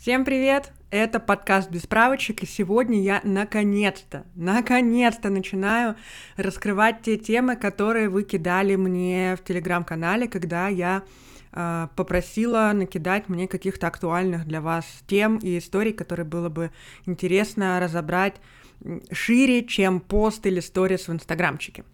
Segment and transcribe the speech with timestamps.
[0.00, 0.72] Всем привет!
[0.90, 5.94] Это подкаст без справочек, и сегодня я наконец-то, наконец-то начинаю
[6.38, 11.02] раскрывать те темы, которые вы кидали мне в телеграм-канале, когда я
[11.52, 16.70] э, попросила накидать мне каких-то актуальных для вас тем и историй, которые было бы
[17.04, 18.36] интересно разобрать
[19.12, 21.84] шире, чем пост или сторис в инстаграмчике.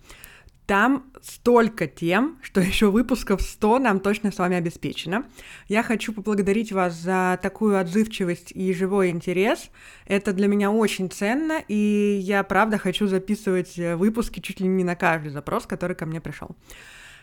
[0.67, 5.25] Там столько тем, что еще выпусков 100 нам точно с вами обеспечено.
[5.69, 9.71] Я хочу поблагодарить вас за такую отзывчивость и живой интерес.
[10.07, 14.83] Это для меня очень ценно, и я правда хочу записывать э, выпуски чуть ли не
[14.83, 16.57] на каждый запрос, который ко мне пришел.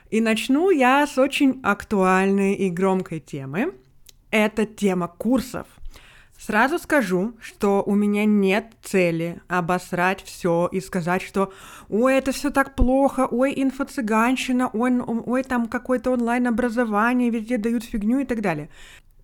[0.09, 3.73] И начну я с очень актуальной и громкой темы.
[4.31, 5.67] Это тема курсов–
[6.45, 11.53] Сразу скажу, что у меня нет цели обосрать все и сказать, что
[11.87, 18.19] ой, это все так плохо, ой, инфо-цыганщина, ой, ой, там какое-то онлайн-образование, везде дают фигню
[18.19, 18.67] и так далее.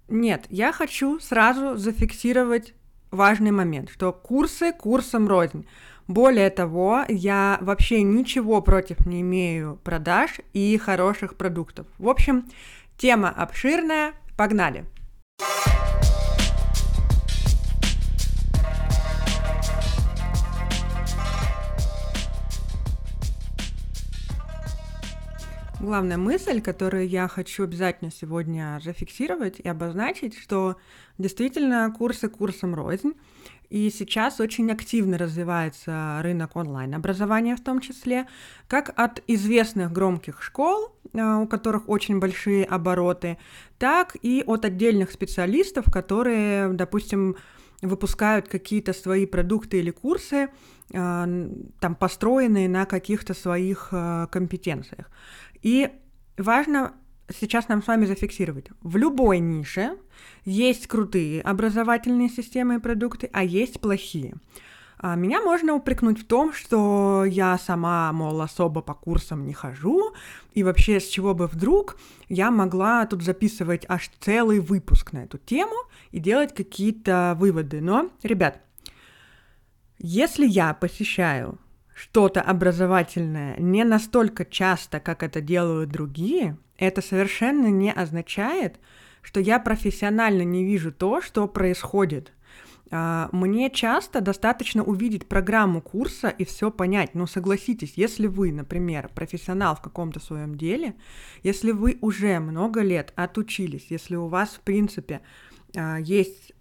[0.08, 2.74] Нет, я хочу сразу зафиксировать
[3.12, 5.68] важный момент, что курсы курсом рознь.
[6.08, 11.86] Более того, я вообще ничего против не имею продаж и хороших продуктов.
[11.98, 12.46] В общем,
[12.98, 14.86] тема обширная, погнали!
[25.82, 30.76] Главная мысль, которую я хочу обязательно сегодня зафиксировать и обозначить, что
[31.18, 33.14] действительно курсы курсом рознь,
[33.70, 38.28] и сейчас очень активно развивается рынок онлайн-образования в том числе,
[38.68, 43.38] как от известных громких школ, а, у которых очень большие обороты,
[43.78, 47.38] так и от отдельных специалистов, которые, допустим,
[47.82, 50.50] выпускают какие-то свои продукты или курсы,
[50.94, 51.28] а,
[51.80, 55.10] там построенные на каких-то своих а, компетенциях.
[55.62, 55.90] И
[56.38, 56.94] важно
[57.34, 58.68] сейчас нам с вами зафиксировать.
[58.82, 59.98] В любой нише
[60.46, 64.36] есть крутые образовательные системы и продукты, а есть плохие.
[65.02, 70.14] А меня можно упрекнуть в том, что я сама, мол, особо по курсам не хожу,
[70.54, 71.98] и вообще с чего бы вдруг
[72.28, 75.76] я могла тут записывать аж целый выпуск на эту тему
[76.12, 77.80] и делать какие-то выводы.
[77.80, 78.60] Но, ребят,
[80.00, 81.60] если я посещаю
[81.96, 88.82] что-то образовательное не настолько часто, как это делают другие, это совершенно не означает,
[89.22, 92.34] что я профессионально не вижу то, что происходит.
[92.92, 97.16] А, мне часто достаточно увидеть программу курса и все понять.
[97.16, 100.96] Но согласитесь, если вы, например, профессионал в каком-то своем деле,
[101.44, 105.22] если вы уже много лет отучились, если у вас, в принципе,
[105.76, 106.54] а, есть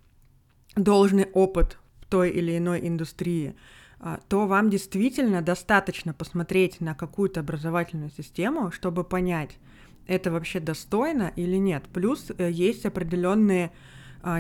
[0.76, 3.54] должный опыт в той или иной индустрии,
[4.00, 9.58] а, то вам действительно достаточно посмотреть на какую-то образовательную систему, чтобы понять,
[10.06, 11.84] это вообще достойно или нет.
[11.92, 13.70] Плюс э, есть определенные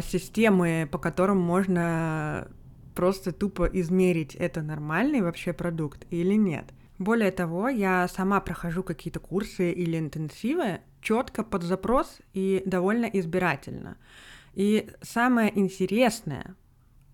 [0.02, 2.48] системы, по которым можно
[2.94, 6.66] просто тупо измерить, это нормальный вообще продукт или нет.
[6.98, 13.96] Более того, я сама прохожу какие-то курсы или интенсивы четко под запрос и довольно избирательно.
[14.54, 16.56] И самое интересное,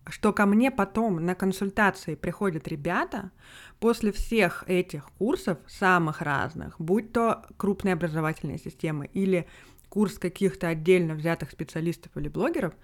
[0.08, 3.30] что ко мне потом на консультации приходят ребята
[3.78, 9.46] после всех этих курсов, самых разных, будь то крупные образовательные системы или
[9.94, 12.74] курс каких-то отдельно взятых специалистов или блогеров,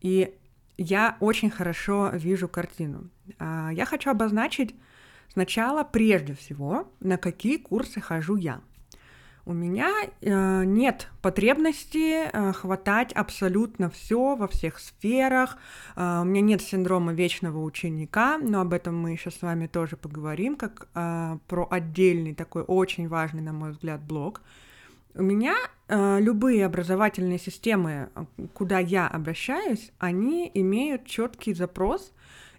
[0.00, 0.34] и
[0.78, 3.10] я очень хорошо вижу картину.
[3.38, 4.74] А, я хочу обозначить
[5.32, 8.60] сначала, прежде всего, на какие курсы хожу я–
[9.46, 9.92] у меня
[10.22, 15.58] э, нет потребности э, хватать абсолютно все во всех сферах.
[15.96, 19.96] Э, у меня нет синдрома вечного ученика, но об этом мы еще с вами тоже
[19.96, 24.40] поговорим, как про отдельный такой очень важный, на мой взгляд, блок.
[25.16, 25.54] У меня
[25.86, 28.10] э, любые образовательные системы,
[28.52, 32.12] куда я обращаюсь, они имеют четкий запрос,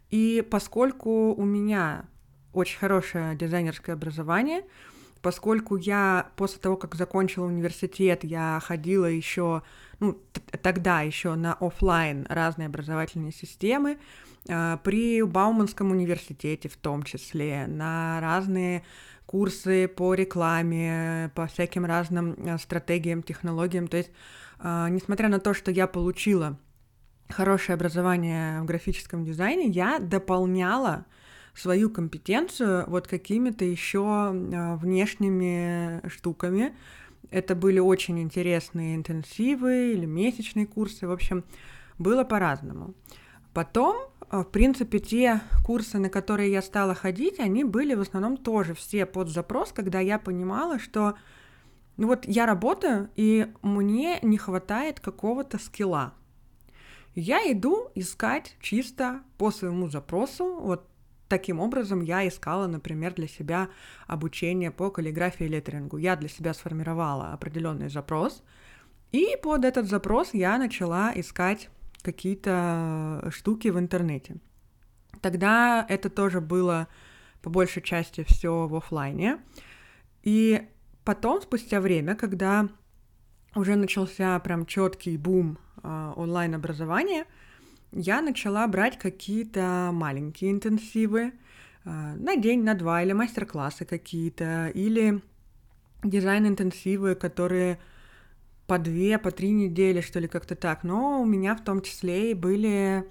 [0.10, 2.06] и поскольку у меня
[2.54, 4.64] очень хорошее дизайнерское образование,
[5.22, 9.62] поскольку я после того, как закончила университет, я ходила еще,
[10.00, 10.18] ну,
[10.62, 13.98] тогда еще на офлайн разные образовательные системы,
[14.48, 18.86] э, при Бауманском университете в том числе, на разные
[19.25, 23.88] курсы по рекламе, по всяким разным э, стратегиям, технологиям.
[23.88, 24.12] То есть,
[24.60, 26.57] э, несмотря на то, что я получила
[27.30, 31.06] хорошее образование в графическом дизайне, я дополняла
[31.56, 36.75] свою компетенцию вот какими-то еще а, внешними штуками.
[37.31, 41.44] Это были очень интересные интенсивы или месячные курсы, в общем,
[41.98, 42.94] было по-разному.
[43.56, 43.96] Потом,
[44.30, 48.74] а, в принципе, те курсы, на которые я стала ходить, они были в основном тоже
[48.74, 51.16] все под запрос, когда я понимала, что
[51.96, 56.13] ну вот я работаю, и мне не хватает какого-то скилла.
[57.16, 60.60] Я иду искать чисто по своему запросу.
[60.60, 60.90] Вот
[61.30, 63.69] таким образом я искала, например, для себя
[64.06, 65.96] обучение по каллиграфии и леттерингу.
[65.96, 68.44] Я для себя сформировала определенный запрос,
[69.13, 71.69] и под этот запрос я начала искать
[72.06, 74.38] какие-то штуки в интернете.
[75.22, 76.88] Тогда это тоже было
[77.42, 79.40] по большей части все в офлайне.
[80.24, 80.62] И
[81.04, 82.69] потом, спустя время, когда
[83.56, 87.25] уже начался прям четкий бум э, онлайн-образования,
[87.92, 91.31] я начала брать какие-то маленькие интенсивы
[91.86, 95.22] э, на день, на два, или мастер-классы какие-то, или
[96.04, 97.80] дизайн-интенсивы, которые
[98.67, 100.83] по две, по три недели, что ли, как-то так.
[100.83, 103.06] Но у меня в том числе и были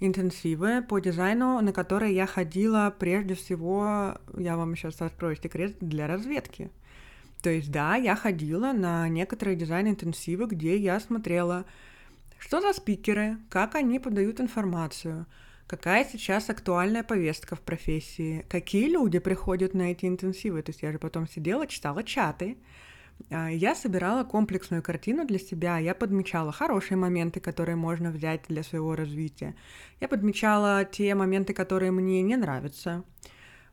[0.00, 6.06] интенсивы по дизайну, на которые я ходила прежде всего, я вам сейчас раскрою секрет, для
[6.06, 6.70] разведки.
[7.42, 11.64] То есть, да, я ходила на некоторые дизайн-интенсивы, где я смотрела,
[12.38, 15.26] что за спикеры, как они подают информацию,
[15.66, 20.62] какая сейчас актуальная повестка в профессии, какие люди приходят на эти интенсивы.
[20.62, 22.56] То есть я же потом сидела, читала чаты,
[23.30, 28.94] я собирала комплексную картину для себя, я подмечала хорошие моменты, которые можно взять для своего
[28.94, 29.54] развития,
[30.00, 33.04] я подмечала те моменты, которые мне не нравятся,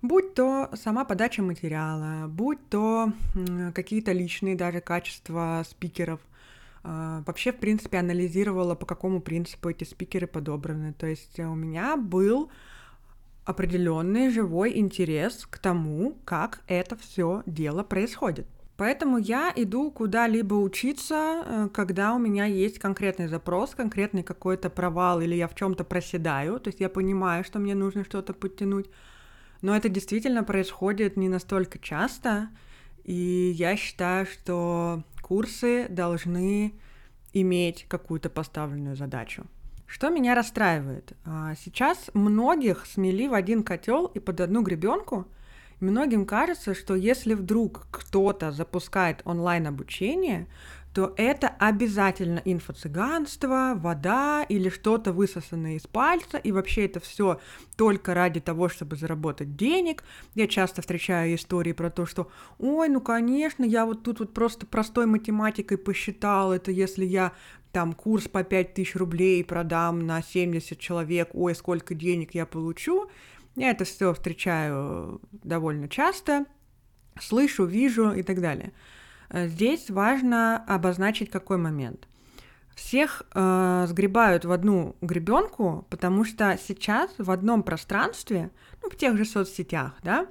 [0.02, 3.12] будь то сама подача материала, будь то
[3.74, 6.20] какие-то личные даже качества спикеров.
[6.84, 10.94] А, вообще, в принципе, анализировала, по какому принципу эти спикеры подобраны.
[10.94, 12.52] То есть у меня был
[13.46, 18.48] определенный живой интерес к тому, как это все дело происходит.
[18.84, 21.16] Поэтому я иду куда-либо учиться,
[21.46, 26.60] э, когда у меня есть конкретный запрос, конкретный какой-то провал или я в чем-то проседаю,
[26.60, 28.88] то есть я понимаю, что мне нужно что-то подтянуть,
[29.62, 32.50] но это действительно происходит не настолько часто,
[33.06, 36.74] и я считаю, что курсы должны
[37.32, 39.46] иметь какую-то поставленную задачу.
[39.88, 41.14] Что меня расстраивает?
[41.24, 45.26] А, сейчас многих смели в один котел и под одну гребенку–
[45.84, 50.48] Многим кажется, что если вдруг кто-то запускает онлайн-обучение,
[50.94, 57.42] то это обязательно инфо-цыганство, вода или что-то высосанное из пальца, и вообще это все
[57.76, 60.06] только ради того, чтобы заработать денег.
[60.36, 64.66] Я часто встречаю истории про то, что, ой, ну конечно, я вот тут вот просто
[64.66, 67.34] простой математикой посчитал, это если я
[67.74, 73.10] там курс по 5000 рублей продам на 70 человек, ой, сколько денег я получу.
[73.56, 76.46] Я это все встречаю довольно часто,
[77.20, 78.74] слышу, вижу и так далее.
[79.30, 82.08] Э, здесь важно обозначить какой момент.
[82.76, 88.50] Всех э, сгребают в одну гребенку, потому что сейчас в одном пространстве,
[88.82, 90.26] ну, в тех же соцсетях, да,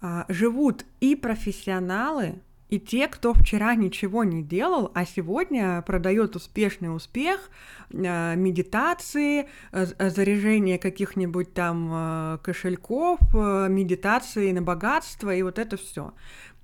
[0.00, 6.94] э, живут и профессионалы, и те, кто вчера ничего не делал, а сегодня продает успешный
[6.94, 7.50] успех,
[7.90, 16.12] э, медитации, э, заряжение каких-нибудь там э, кошельков, медитации на богатство и вот это все.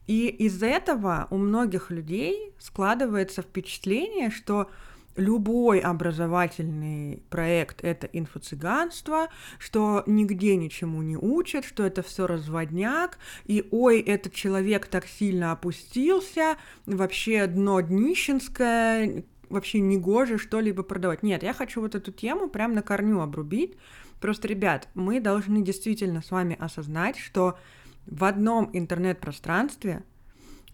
[0.09, 4.69] И из-за этого у многих людей складывается впечатление, что
[5.17, 9.29] любой образовательный проект— это инфо-цыганство,
[9.59, 15.53] что нигде ничему не учат, что это все разводняк, и ой, этот человек так сильно
[15.53, 16.57] опустился,
[16.87, 21.23] вообще дно днищенское, вообще не гоже что-либо продавать.
[21.23, 23.77] Нет, я хочу вот эту тему прям на корню обрубить.
[24.21, 27.59] Просто, ребят, мы должны действительно с вами осознать, что
[28.07, 30.05] в одном интернет-пространстве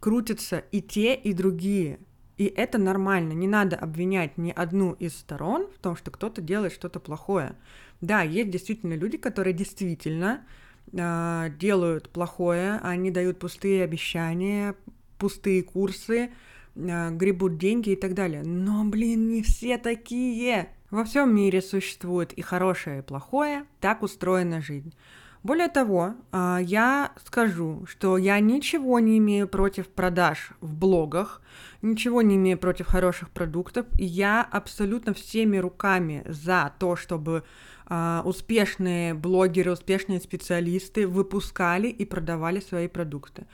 [0.00, 1.98] крутятся и те, и другие–
[2.38, 6.72] и это нормально, не надо обвинять ни одну из сторон в том, что кто-то делает
[6.72, 7.56] что-то плохое.
[8.00, 10.46] Да, есть действительно люди, которые действительно
[10.92, 14.76] э, делают плохое, они дают пустые обещания,
[15.18, 16.30] пустые курсы,
[16.76, 18.44] э, гребут деньги и так далее.
[18.44, 20.68] Но, блин, не все такие.
[20.92, 24.94] Во всем мире существует и хорошее, и плохое, так устроена жизнь.
[25.42, 31.42] Более того, а, я скажу, что я ничего не имею против продаж в блогах,
[31.82, 37.44] ничего не имею против хороших продуктов, я абсолютно всеми руками за то, чтобы
[37.86, 43.46] а, успешные блогеры, успешные специалисты выпускали и продавали свои продукты.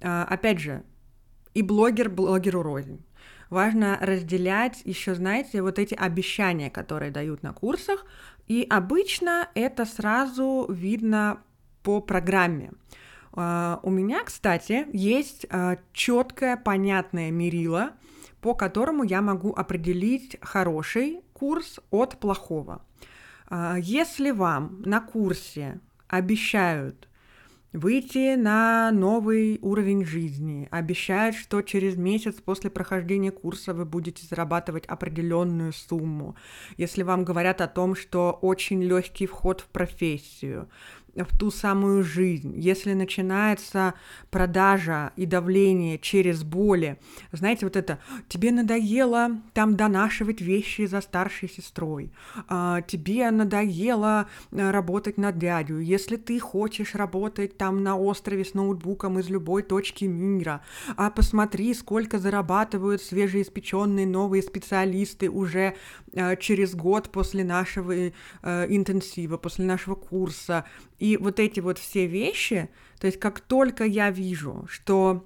[0.00, 0.82] А, опять же,
[1.54, 3.00] и блогер блогеру рознь
[3.50, 8.04] важно разделять еще, знаете, вот эти обещания, которые дают на курсах,
[8.46, 11.40] и обычно это сразу видно
[11.82, 12.72] по программе.
[13.32, 17.90] А, у меня, кстати, есть а, четкое, понятное мерило,
[18.40, 22.84] по которому я могу определить хороший курс от плохого.
[23.48, 27.08] А, если вам на курсе обещают
[27.72, 34.86] выйти на новый уровень жизни, обещают, что через месяц после прохождения курса вы будете зарабатывать
[34.86, 36.34] определенную сумму.
[36.76, 40.68] Если вам говорят о том, что очень легкий вход в профессию,
[41.14, 42.54] в ту самую жизнь.
[42.56, 43.94] Если начинается
[44.30, 46.98] продажа и давление через боли,
[47.32, 47.98] знаете, вот это,
[48.28, 52.12] тебе надоело там донашивать вещи за старшей сестрой,
[52.48, 58.54] а, тебе надоело э, работать на дядю, если ты хочешь работать там на острове с
[58.54, 60.62] ноутбуком из любой точки мира,
[60.96, 65.74] а посмотри, сколько зарабатывают свежеиспеченные новые специалисты уже
[66.12, 68.12] э, через год после нашего э,
[68.42, 70.64] интенсива, после нашего курса,
[70.98, 75.24] и вот эти вот все вещи, то есть как только я вижу, что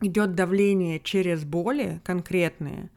[0.00, 2.90] идет давление через боли конкретные,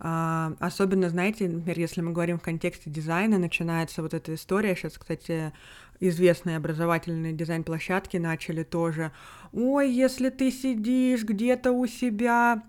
[0.00, 4.74] Uh, особенно, знаете, например, если мы говорим в контексте дизайна, начинается вот эта история.
[4.74, 5.52] Сейчас, кстати,
[6.00, 9.12] известные образовательные дизайн-площадки начали тоже.
[9.52, 12.64] Ой, если ты сидишь где-то у себя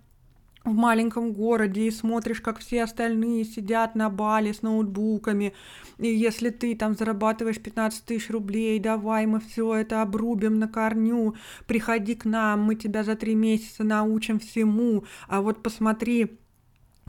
[0.66, 5.54] в маленьком городе и смотришь, как все остальные сидят на бале с ноутбуками,
[6.00, 11.36] и если ты там зарабатываешь 15 тысяч рублей, давай мы все это обрубим на корню,
[11.68, 16.40] приходи к нам, мы тебя за три месяца научим всему, а вот посмотри,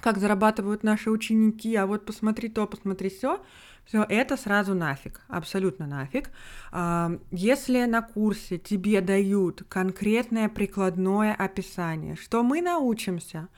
[0.00, 3.40] как зарабатывают наши ученики, а вот посмотри то, посмотри все,
[3.86, 6.30] все это сразу нафиг, абсолютно нафиг.
[6.72, 13.48] А, если на курсе тебе дают конкретное прикладное описание, что мы научимся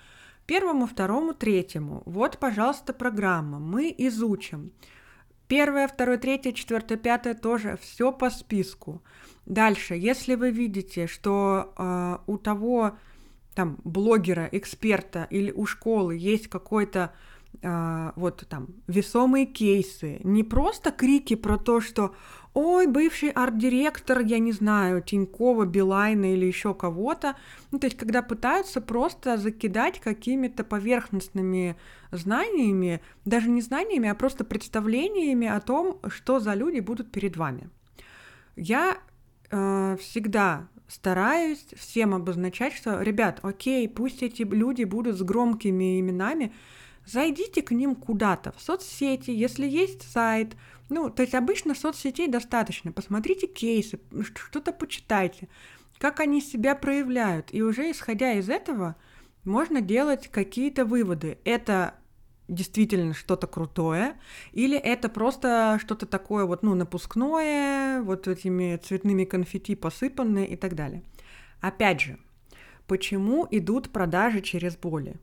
[0.46, 4.72] первому, второму, третьему, вот, пожалуйста, программа, мы изучим.
[5.46, 9.02] Первое, второе, третье, четвертое, пятое тоже все по списку.
[9.46, 12.98] Дальше, если вы видите, что э, у того
[13.54, 17.14] там блогера, эксперта или у школы есть какой-то
[17.62, 22.14] а, вот там весомые кейсы, не просто крики про то, что
[22.54, 27.36] ой, бывший арт-директор, я не знаю, Тинькова, Билайна или еще кого-то.
[27.70, 31.76] Ну, то есть, когда пытаются просто закидать какими-то поверхностными
[32.10, 37.70] знаниями, даже не знаниями, а просто представлениями о том, что за люди будут перед вами.
[38.56, 38.98] Я
[39.50, 46.52] э, всегда стараюсь всем обозначать, что, ребят, окей, пусть эти люди будут с громкими именами,
[47.08, 50.56] зайдите к ним куда-то, в соцсети, если есть сайт.
[50.88, 52.92] Ну, то есть обычно соцсетей достаточно.
[52.92, 54.00] Посмотрите кейсы,
[54.34, 55.48] что-то почитайте,
[55.98, 57.48] как они себя проявляют.
[57.52, 58.96] И уже исходя из этого
[59.44, 61.38] можно делать какие-то выводы.
[61.44, 61.94] Это
[62.48, 64.16] действительно что-то крутое,
[64.52, 70.74] или это просто что-то такое вот, ну, напускное, вот этими цветными конфетти посыпанные и так
[70.74, 71.02] далее.
[71.60, 72.18] Опять же,
[72.86, 75.16] почему идут продажи через боли?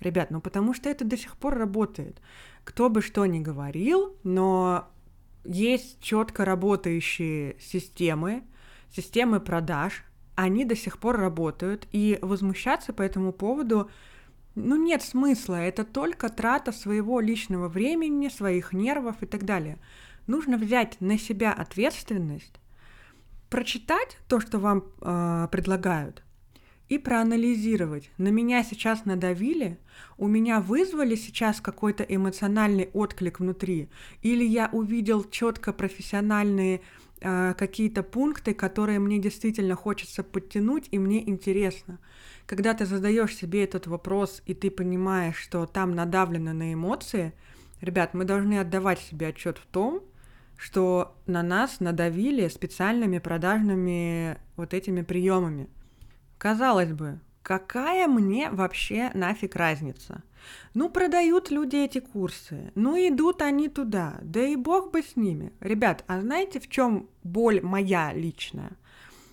[0.00, 2.20] Ребят, ну потому что это до сих пор работает.
[2.64, 4.88] Кто бы что ни говорил, но
[5.44, 8.42] есть четко работающие системы,
[8.90, 13.90] системы продаж, они до сих пор работают, и возмущаться по этому поводу,
[14.54, 19.78] ну, нет смысла, это только трата своего личного времени, своих нервов и так далее.
[20.26, 22.60] Нужно взять на себя ответственность,
[23.50, 26.22] прочитать то, что вам э, предлагают,
[26.88, 28.10] и проанализировать.
[28.16, 29.78] На меня сейчас надавили,
[30.18, 33.88] у меня вызвали сейчас какой-то эмоциональный отклик внутри,
[34.22, 36.80] или я увидел четко профессиональные
[37.20, 41.98] э, какие-то пункты, которые мне действительно хочется подтянуть, и мне интересно.
[42.46, 47.32] Когда ты задаешь себе этот вопрос, и ты понимаешь, что там надавлено на эмоции,
[47.80, 50.02] ребят, мы должны отдавать себе отчет в том,
[50.56, 55.68] что на нас надавили специальными продажными вот этими приемами.
[56.38, 60.22] Казалось бы, какая мне вообще нафиг разница?
[60.74, 65.52] Ну, продают люди эти курсы, ну, идут они туда, да и бог бы с ними.
[65.60, 68.72] Ребят, а знаете, в чем боль моя личная?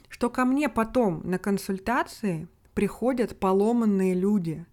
[0.09, 4.65] Что ко мне потом на консультации приходят поломанные люди.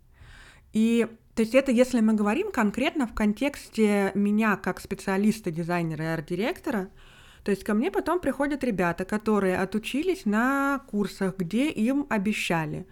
[0.72, 6.08] И то есть это если мы говорим конкретно в контексте меня как специалиста, дизайнера и
[6.08, 6.88] арт-директора–
[7.44, 12.86] то есть ко мне потом приходят ребята, которые отучились на курсах, где им обещали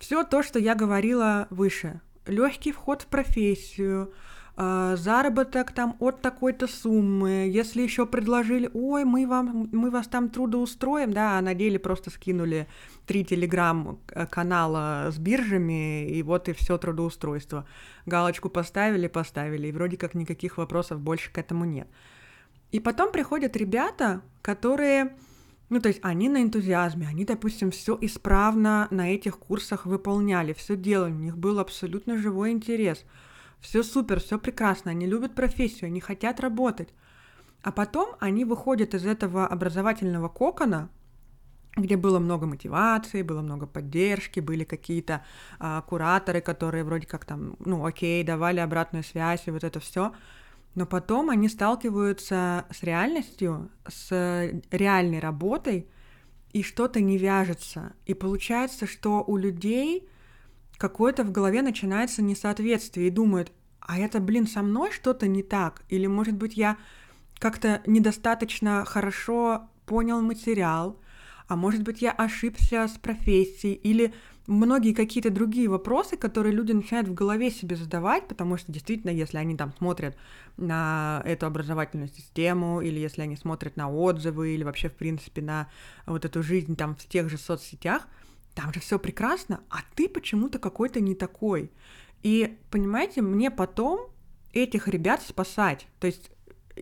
[0.00, 2.00] все то, что я говорила выше.
[2.26, 4.12] Легкий вход в профессию,
[4.56, 10.28] а, заработок там от такой-то суммы, если еще предложили, ой, мы, вам, мы вас там
[10.28, 12.66] трудоустроим, да, а на деле просто скинули
[13.06, 17.66] три телеграм-канала с биржами, и вот и все трудоустройство.
[18.06, 21.88] Галочку поставили, поставили, и вроде как никаких вопросов больше к этому нет.
[22.70, 25.16] И потом приходят ребята, которые,
[25.68, 30.76] ну, то есть они на энтузиазме, они, допустим, все исправно на этих курсах выполняли, все
[30.76, 33.04] делали, у них был абсолютно живой интерес.
[33.60, 36.88] Все супер, все прекрасно, они любят профессию, они хотят работать.
[37.62, 40.88] А потом они выходят из этого образовательного кокона,
[41.76, 45.24] где было много мотивации, было много поддержки, были какие-то
[45.58, 50.12] а, кураторы, которые вроде как там, ну, окей, давали обратную связь и вот это все.
[50.74, 55.88] Но потом они сталкиваются с реальностью, с реальной работой,
[56.52, 57.92] и что-то не вяжется.
[58.06, 60.08] И получается, что у людей
[60.76, 65.82] какое-то в голове начинается несоответствие и думают, а это, блин, со мной что-то не так?
[65.88, 66.76] Или, может быть, я
[67.38, 70.96] как-то недостаточно хорошо понял материал,
[71.50, 74.14] а может быть, я ошибся с профессией, или
[74.46, 79.36] многие какие-то другие вопросы, которые люди начинают в голове себе задавать, потому что действительно, если
[79.36, 80.16] они там смотрят
[80.56, 85.68] на эту образовательную систему, или если они смотрят на отзывы, или вообще, в принципе, на
[86.06, 88.06] вот эту жизнь там в тех же соцсетях,
[88.54, 91.72] там же все прекрасно, а ты почему-то какой-то не такой.
[92.22, 94.08] И, понимаете, мне потом
[94.52, 95.88] этих ребят спасать.
[95.98, 96.30] То есть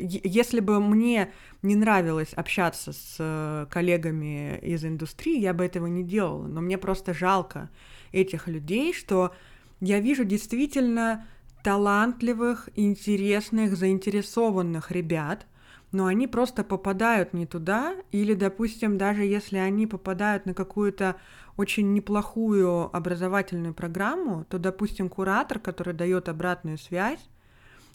[0.00, 6.04] если бы мне не нравилось общаться с э, коллегами из индустрии, я бы этого не
[6.04, 6.46] делала.
[6.46, 7.70] Но мне просто жалко
[8.12, 9.34] этих людей, что
[9.80, 11.26] я вижу действительно
[11.62, 15.46] талантливых, интересных, заинтересованных ребят,
[15.90, 21.16] но они просто попадают не туда, или, допустим, даже если они попадают на какую-то
[21.56, 27.28] очень неплохую образовательную программу, то, допустим, куратор, который дает обратную связь,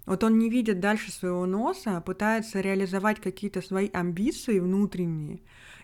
[0.06, 5.40] вот он не видит дальше своего носа, а пытается реализовать какие-то свои амбиции внутренние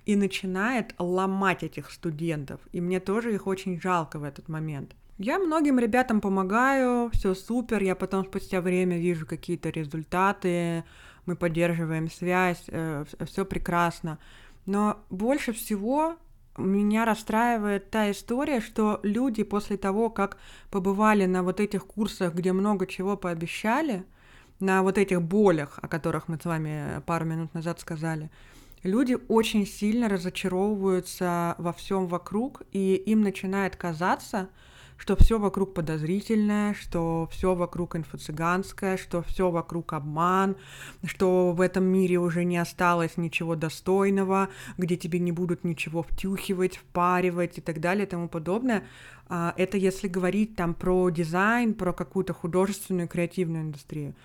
[0.06, 2.60] и начинает ломать этих студентов.
[2.72, 4.96] И мне тоже их очень жалко в этот момент.
[5.18, 10.86] Я многим ребятам помогаю, все супер, я потом спустя время вижу какие-то результаты,
[11.26, 14.18] мы поддерживаем связь, э, все прекрасно.
[14.66, 16.16] Но больше всего
[16.60, 20.38] меня расстраивает та история, что люди после того, как
[20.70, 24.06] побывали на вот этих курсах, где много чего пообещали,
[24.60, 28.30] на вот этих болях, о которых мы с вами пару минут назад сказали,
[28.84, 34.50] люди очень сильно разочаровываются во всем вокруг, и им начинает казаться,
[35.00, 40.58] что все вокруг подозрительное, что все вокруг инфо-цыганское, что все вокруг обман,
[41.06, 46.78] что в этом мире уже не осталось ничего достойного, где тебе не будут ничего втюхивать,
[46.78, 48.84] впаривать и так далее и тому подобное.
[49.30, 54.15] А, это если говорить там про дизайн, про какую-то художественную креативную индустрию.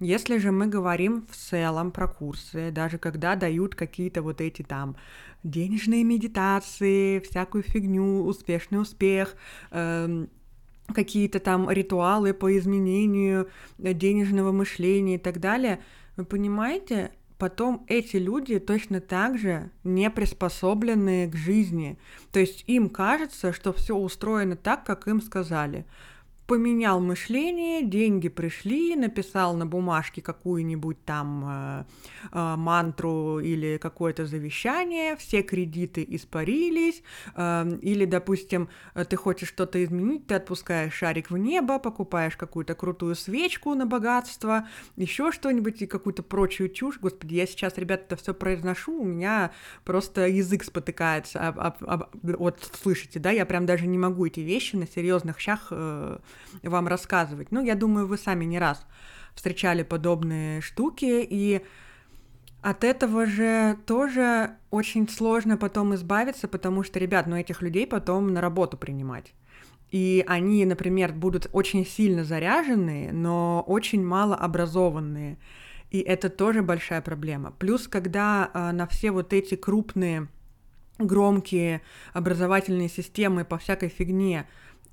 [0.00, 4.96] Если же мы говорим в целом про курсы, даже когда дают какие-то вот эти там
[5.44, 9.36] денежные медитации, всякую фигню, успешный успех,
[9.70, 10.26] э,
[10.92, 15.80] какие-то там ритуалы по изменению денежного мышления и так далее,
[16.16, 21.98] вы понимаете, потом эти люди точно так же не приспособлены к жизни.
[22.32, 25.86] То есть им кажется, что все устроено так, как им сказали
[26.46, 31.84] поменял мышление, деньги пришли, написал на бумажке какую-нибудь там э,
[32.32, 37.02] э, мантру или какое-то завещание, все кредиты испарились,
[37.34, 38.68] э, или, допустим,
[39.08, 44.68] ты хочешь что-то изменить, ты отпускаешь шарик в небо, покупаешь какую-то крутую свечку на богатство,
[44.96, 46.98] еще что-нибудь и какую-то прочую чушь.
[47.00, 49.52] Господи, я сейчас, ребята, это все произношу, у меня
[49.84, 51.38] просто язык спотыкается.
[51.40, 55.40] А, а, а, вот слышите, да, я прям даже не могу эти вещи на серьезных
[55.40, 56.18] щах э,
[56.62, 57.50] вам рассказывать.
[57.50, 58.86] Ну, я думаю, вы сами не раз
[59.34, 61.62] встречали подобные штуки, и
[62.62, 68.28] от этого же тоже очень сложно потом избавиться, потому что, ребят, ну этих людей потом
[68.28, 69.34] на работу принимать.
[69.90, 75.38] И они, например, будут очень сильно заряженные, но очень мало образованные.
[75.90, 77.52] И это тоже большая проблема.
[77.52, 80.28] Плюс, когда э, на все вот эти крупные,
[80.98, 84.46] громкие образовательные системы по всякой фигне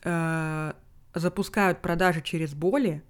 [0.03, 0.73] э,
[1.13, 3.03] запускают продажи через боли,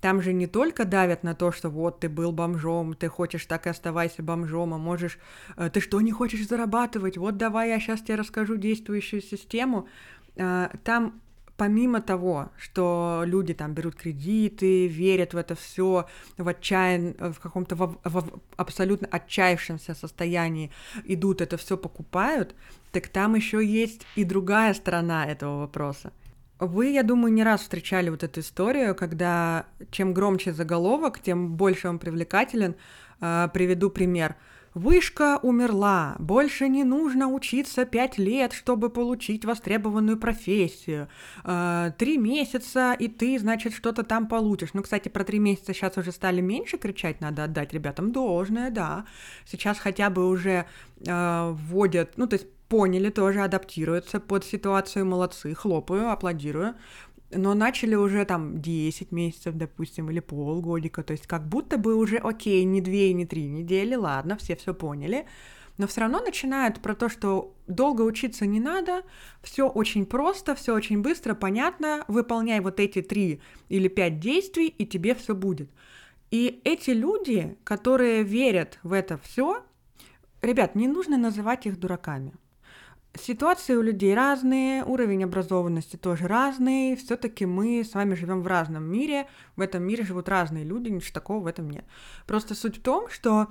[0.00, 3.66] там же не только давят на то, что вот ты был бомжом, ты хочешь так
[3.66, 5.18] и оставайся бомжом, а можешь,
[5.56, 9.88] э, ты что не хочешь зарабатывать, вот давай я сейчас тебе расскажу действующую систему.
[10.36, 11.20] Э, там
[11.56, 17.76] помимо того, что люди там берут кредиты, верят в это все в отчаян, в каком-то
[17.76, 20.70] в, в абсолютно отчаявшемся состоянии,
[21.04, 22.54] идут это все покупают,
[22.92, 26.12] так там еще есть и другая сторона этого вопроса.
[26.58, 31.88] Вы, я думаю, не раз встречали вот эту историю, когда чем громче заголовок, тем больше
[31.88, 32.76] он привлекателен.
[33.20, 34.36] Э, приведу пример.
[34.72, 36.16] Вышка умерла.
[36.18, 41.08] Больше не нужно учиться пять лет, чтобы получить востребованную профессию.
[41.44, 44.70] Э, три месяца, и ты, значит, что-то там получишь.
[44.74, 49.06] Ну, кстати, про три месяца сейчас уже стали меньше кричать, надо отдать ребятам должное, да.
[49.46, 50.66] Сейчас хотя бы уже
[51.06, 56.74] э, вводят, ну, то есть поняли тоже, адаптируются под ситуацию, молодцы, хлопаю, аплодирую.
[57.32, 62.18] Но начали уже там 10 месяцев, допустим, или полгодика, то есть как будто бы уже
[62.18, 65.26] окей, не две, не три недели, ладно, все все поняли,
[65.76, 69.02] но все равно начинают про то, что долго учиться не надо,
[69.42, 74.86] все очень просто, все очень быстро, понятно, выполняй вот эти три или пять действий, и
[74.86, 75.68] тебе все будет.
[76.30, 79.64] И эти люди, которые верят в это все,
[80.42, 82.32] ребят, не нужно называть их дураками.
[83.20, 86.96] Ситуации у людей разные, уровень образованности тоже разный.
[86.96, 89.26] Все-таки мы с вами живем в разном мире.
[89.56, 91.84] В этом мире живут разные люди, ничего такого в этом нет.
[92.26, 93.48] Просто суть в том, что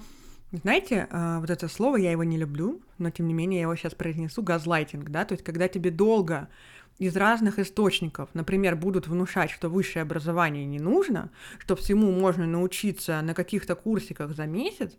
[0.52, 3.76] знаете, а, вот это слово, я его не люблю, но тем не менее я его
[3.76, 6.50] сейчас произнесу, газлайтинг, да, то есть когда тебе долго
[6.98, 13.22] из разных источников, например, будут внушать, что высшее образование не нужно, что всему можно научиться
[13.22, 14.94] на каких-то курсиках за месяц,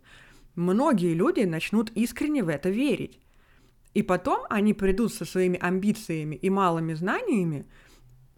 [0.55, 3.19] многие люди начнут искренне в это верить.
[3.93, 7.65] И потом они придут со своими амбициями и малыми знаниями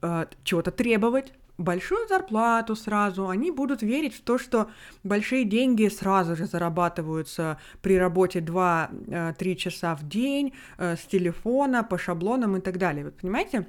[0.01, 4.69] э, чего-то требовать, большую зарплату сразу, они будут верить в то, что
[5.03, 11.83] большие деньги сразу же зарабатываются при работе 2-3 э, часа в день, э, с телефона,
[11.83, 13.05] по шаблонам и так далее.
[13.05, 13.67] Вы понимаете?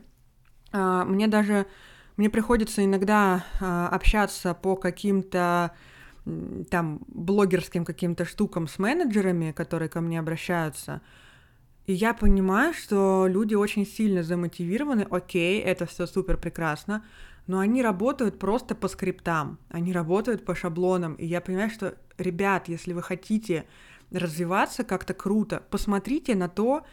[0.73, 1.66] А, мне даже,
[2.16, 5.73] мне приходится иногда а, общаться по каким-то
[6.71, 11.01] там блогерским каким-то штукам с менеджерами, которые ко мне обращаются,
[11.90, 17.05] и я понимаю, что люди очень сильно замотивированы, окей, это все супер прекрасно,
[17.48, 21.14] но они работают просто по скриптам, они работают по шаблонам.
[21.14, 23.64] И я понимаю, что, ребят, если вы хотите
[24.12, 26.85] развиваться как-то круто, посмотрите на то,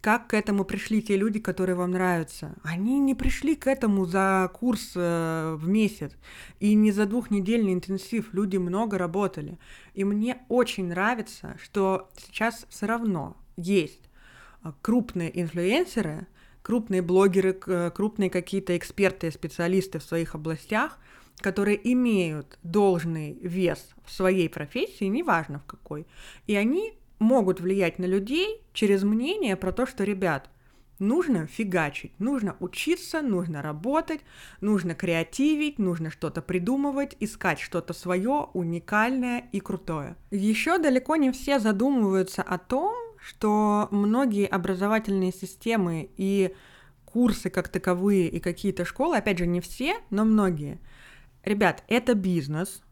[0.00, 2.54] как к этому пришли те люди, которые вам нравятся.
[2.62, 6.12] Они не пришли к этому за курс э, в месяц
[6.60, 8.32] и не за двухнедельный интенсив.
[8.32, 9.58] Люди много работали.
[9.94, 14.10] И мне очень нравится, что сейчас все равно есть
[14.72, 16.26] крупные инфлюенсеры,
[16.62, 20.98] крупные блогеры, крупные какие-то эксперты, специалисты в своих областях,
[21.38, 26.06] которые имеют должный вес в своей профессии, неважно в какой,
[26.46, 30.48] и они могут влиять на людей через мнение про то, что, ребят,
[30.98, 34.20] нужно фигачить, нужно учиться, нужно работать,
[34.60, 40.16] нужно креативить, нужно что-то придумывать, искать что-то свое, уникальное и крутое.
[40.30, 42.94] Еще далеко не все задумываются о том,
[43.24, 46.54] что многие образовательные системы и
[47.06, 50.78] курсы как таковые и какие-то школы, опять же, не все, но многие.
[51.42, 52.82] Ребят, это бизнес,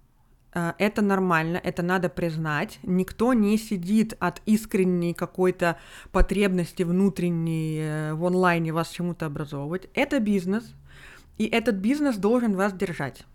[0.54, 2.78] э, это нормально, это надо признать.
[2.82, 5.76] Никто не сидит от искренней какой-то
[6.12, 9.90] потребности внутренней э, в онлайне вас чему-то образовывать.
[9.92, 10.64] Это бизнес,
[11.36, 13.26] и этот бизнес должен вас держать.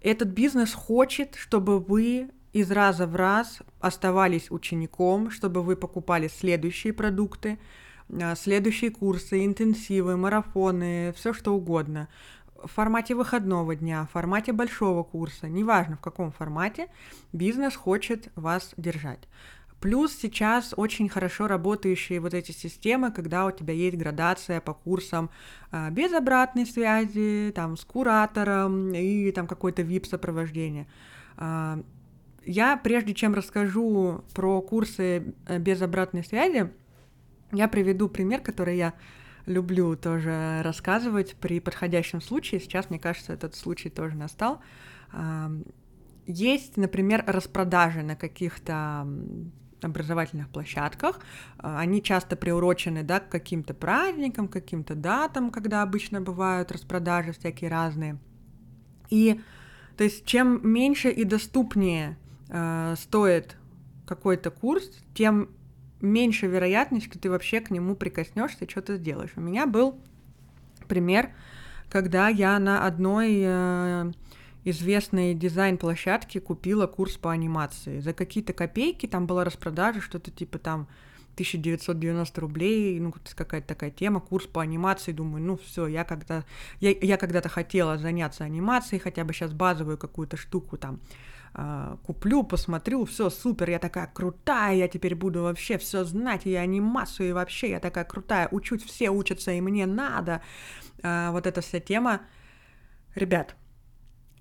[0.00, 6.92] Этот бизнес хочет, чтобы вы из раза в раз оставались учеником, чтобы вы покупали следующие
[6.92, 7.58] продукты,
[8.10, 12.08] а, следующие курсы, интенсивы, марафоны, все что угодно.
[12.62, 16.88] В формате выходного дня, в формате большого курса, неважно в каком формате,
[17.32, 19.28] бизнес хочет вас держать.
[19.80, 25.30] Плюс сейчас очень хорошо работающие вот эти системы, когда у тебя есть градация по курсам
[25.70, 30.86] а, без обратной связи, там, с куратором и там какое-то VIP-сопровождение.
[32.44, 36.70] Я, прежде чем расскажу про курсы э, без обратной связи,
[37.52, 38.94] я приведу пример, который я
[39.46, 42.60] люблю тоже рассказывать при подходящем случае.
[42.60, 44.60] Сейчас, мне кажется, этот случай тоже настал.
[46.26, 49.06] Есть, например, распродажи на каких-то
[49.82, 51.20] образовательных площадках.
[51.58, 57.32] А, они часто приурочены да, к каким-то праздникам, к каким-то датам, когда обычно бывают распродажи
[57.32, 58.18] всякие разные.
[59.10, 59.40] И
[59.96, 62.16] то есть чем меньше и доступнее
[62.52, 63.56] э, стоит
[64.06, 65.48] какой-то курс, тем
[66.00, 69.32] меньше вероятность, что ты вообще к нему прикоснешься и что-то сделаешь.
[69.36, 69.98] У меня был
[70.86, 71.30] пример,
[71.88, 74.12] когда я на одной э,
[74.64, 78.00] известной дизайн-площадке купила курс по анимации.
[78.00, 80.88] За какие-то копейки там была распродажа, что-то типа там
[81.34, 86.44] 1990 рублей, ну, какая-то такая тема, курс по анимации, думаю, ну, все, я когда
[86.80, 91.00] я, я когда-то хотела заняться анимацией, хотя бы сейчас базовую какую-то штуку там
[91.54, 96.54] э, куплю, посмотрю, все супер, я такая крутая, я теперь буду вообще все знать, и
[96.54, 100.42] анимацию, и вообще я такая крутая, учуть все учатся, и мне надо.
[101.02, 102.22] Э, вот эта вся тема.
[103.14, 103.56] Ребят,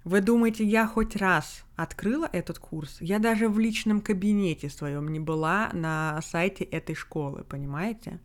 [0.03, 2.97] вы думаете, я хоть раз открыла этот курс?
[3.01, 8.19] Я даже в личном кабинете своем не была на сайте этой школы, понимаете?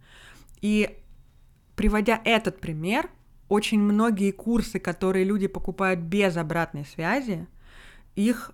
[0.62, 0.98] И
[1.74, 3.10] приводя этот пример,
[3.48, 7.46] очень многие курсы, которые люди покупают без обратной связи,
[8.14, 8.52] их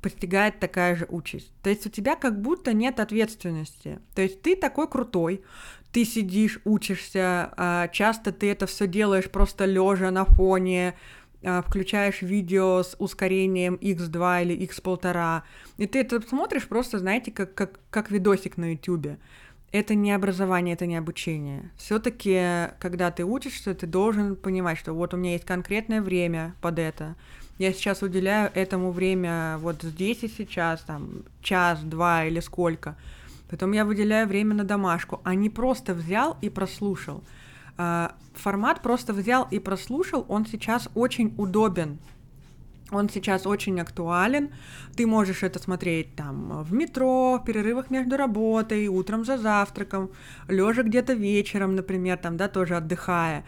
[0.00, 1.52] постигает такая же участь.
[1.62, 3.98] То есть у тебя как будто нет ответственности.
[4.14, 5.42] То есть ты такой крутой,
[5.92, 10.94] ты сидишь, учишься, а часто ты это все делаешь просто лежа на фоне,
[11.42, 15.42] а, включаешь видео с ускорением x2 или x1,5,
[15.78, 19.18] и ты это смотришь просто, знаете, как, как, как видосик на YouTube.
[19.72, 21.70] Это не образование, это не обучение.
[21.76, 26.78] Все-таки, когда ты учишься, ты должен понимать, что вот у меня есть конкретное время под
[26.80, 27.16] это.
[27.60, 32.96] Я сейчас уделяю этому время вот здесь и сейчас, там, час, два или сколько.
[33.50, 37.22] Потом я выделяю время на домашку, а не просто взял и прослушал.
[37.76, 41.98] А, формат просто взял и прослушал, он сейчас очень удобен.
[42.92, 44.48] Он сейчас очень актуален.
[44.96, 50.08] Ты можешь это смотреть там в метро, в перерывах между работой, утром за завтраком,
[50.48, 53.44] лежа где-то вечером, например, там, да, тоже отдыхая.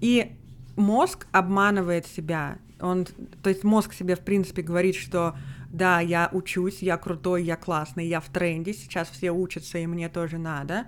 [0.00, 0.36] И
[0.76, 2.58] мозг обманывает себя.
[2.80, 3.06] Он,
[3.42, 5.36] то есть мозг себе, в принципе, говорит, что
[5.70, 10.08] да, я учусь, я крутой, я классный, я в тренде, сейчас все учатся, и мне
[10.08, 10.86] тоже надо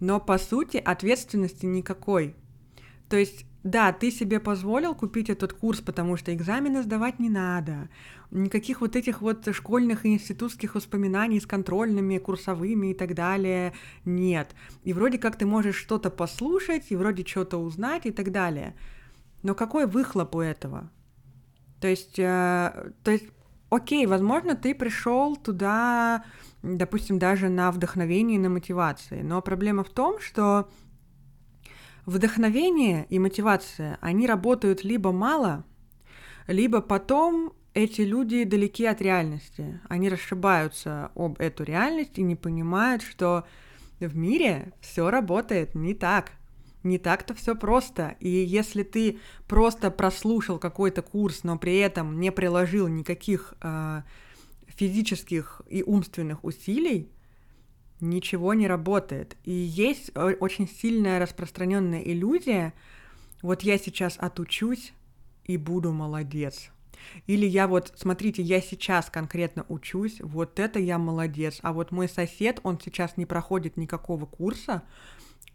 [0.00, 2.34] но по сути ответственности никакой.
[3.08, 7.88] То есть, да, ты себе позволил купить этот курс, потому что экзамены сдавать не надо.
[8.30, 13.72] Никаких вот этих вот школьных и институтских воспоминаний с контрольными, курсовыми и так далее
[14.04, 14.54] нет.
[14.84, 18.74] И вроде как ты можешь что-то послушать, и вроде что-то узнать и так далее.
[19.42, 20.90] Но какой выхлоп у этого?
[21.80, 23.26] То есть, э, то есть
[23.70, 26.24] окей, возможно, ты пришел туда,
[26.62, 30.68] допустим, даже на вдохновении и на мотивации, но проблема в том, что
[32.06, 35.64] вдохновение и мотивация, они работают либо мало,
[36.46, 39.80] либо потом эти люди далеки от реальности.
[39.88, 43.46] Они расшибаются об эту реальность и не понимают, что
[44.00, 46.32] в мире все работает не так
[46.82, 48.16] не так-то все просто.
[48.20, 54.02] И если ты просто прослушал какой-то курс, но при этом не приложил никаких э,
[54.66, 57.10] физических и умственных усилий,
[58.00, 59.36] ничего не работает.
[59.44, 62.74] И есть очень сильная распространенная иллюзия,
[63.42, 64.92] вот я сейчас отучусь
[65.44, 66.70] и буду молодец.
[67.26, 72.08] Или я вот, смотрите, я сейчас конкретно учусь, вот это я молодец, а вот мой
[72.08, 74.82] сосед, он сейчас не проходит никакого курса,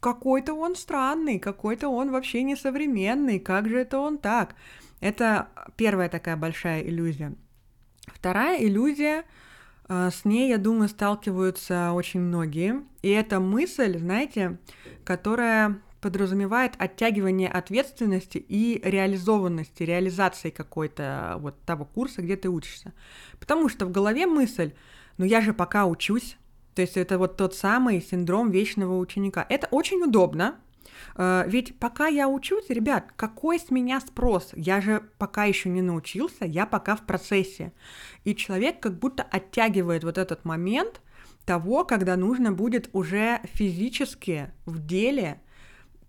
[0.03, 4.53] какой-то он странный, какой-то он вообще несовременный, как же это он так?
[4.99, 7.33] Это первая такая большая иллюзия.
[8.07, 9.23] Вторая иллюзия,
[9.87, 12.83] э, с ней, я думаю, сталкиваются очень многие.
[13.01, 14.57] И это мысль, знаете,
[15.05, 22.91] которая подразумевает оттягивание ответственности и реализованности, реализации какой-то вот того курса, где ты учишься.
[23.39, 24.73] Потому что в голове мысль,
[25.17, 26.35] ну я же пока учусь,
[26.75, 29.45] то есть это вот тот самый синдром вечного ученика.
[29.49, 30.55] Это очень удобно,
[31.15, 34.51] э, ведь пока я учусь, ребят, какой с меня спрос?
[34.55, 37.73] Я же пока еще не научился, я пока в процессе.
[38.23, 41.01] И человек как будто оттягивает вот этот момент
[41.45, 45.41] того, когда нужно будет уже физически в деле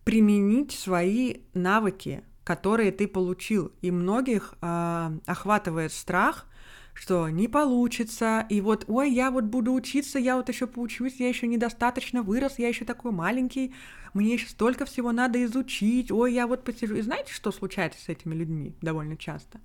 [0.04, 3.72] применить свои навыки, которые ты получил.
[3.80, 6.46] И многих э, охватывает страх,
[6.94, 11.28] что не получится, и вот, ой, я вот буду учиться, я вот еще поучусь, я
[11.28, 13.74] еще недостаточно вырос, я еще такой маленький,
[14.14, 16.94] мне еще столько всего надо изучить, ой, я вот посижу.
[16.94, 19.60] И знаете, что случается с этими людьми довольно часто?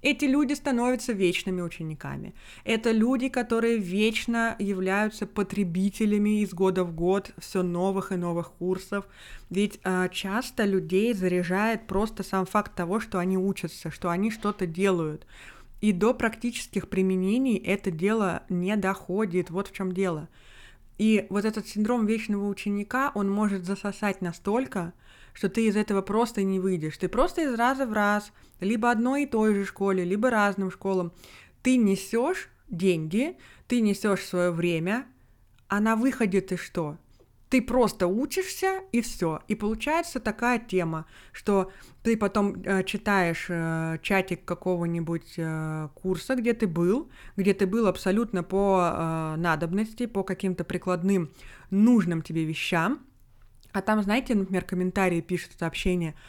[0.00, 2.32] Эти люди становятся вечными учениками.
[2.62, 9.08] Это люди, которые вечно являются потребителями из года в год все новых и новых курсов.
[9.50, 14.66] Ведь э, часто людей заряжает просто сам факт того, что они учатся, что они что-то
[14.66, 15.26] делают.
[15.80, 19.50] И до практических применений это дело не доходит.
[19.50, 20.28] Вот в чем дело.
[20.98, 24.92] И вот этот синдром вечного ученика, он может засосать настолько,
[25.32, 26.98] что ты из этого просто не выйдешь.
[26.98, 31.12] Ты просто из раза в раз, либо одной и той же школе, либо разным школам,
[31.62, 33.36] ты несешь деньги,
[33.68, 35.06] ты несешь свое время,
[35.68, 36.96] а на выходе ты что?
[37.48, 39.40] Ты просто учишься и все.
[39.48, 46.52] И получается такая тема, что ты потом э, читаешь э, чатик какого-нибудь э, курса, где
[46.52, 51.30] ты был, где ты был абсолютно по э, надобности, по каким-то прикладным
[51.70, 53.00] нужным тебе вещам.
[53.72, 56.14] А там, знаете, например, комментарии пишут сообщение–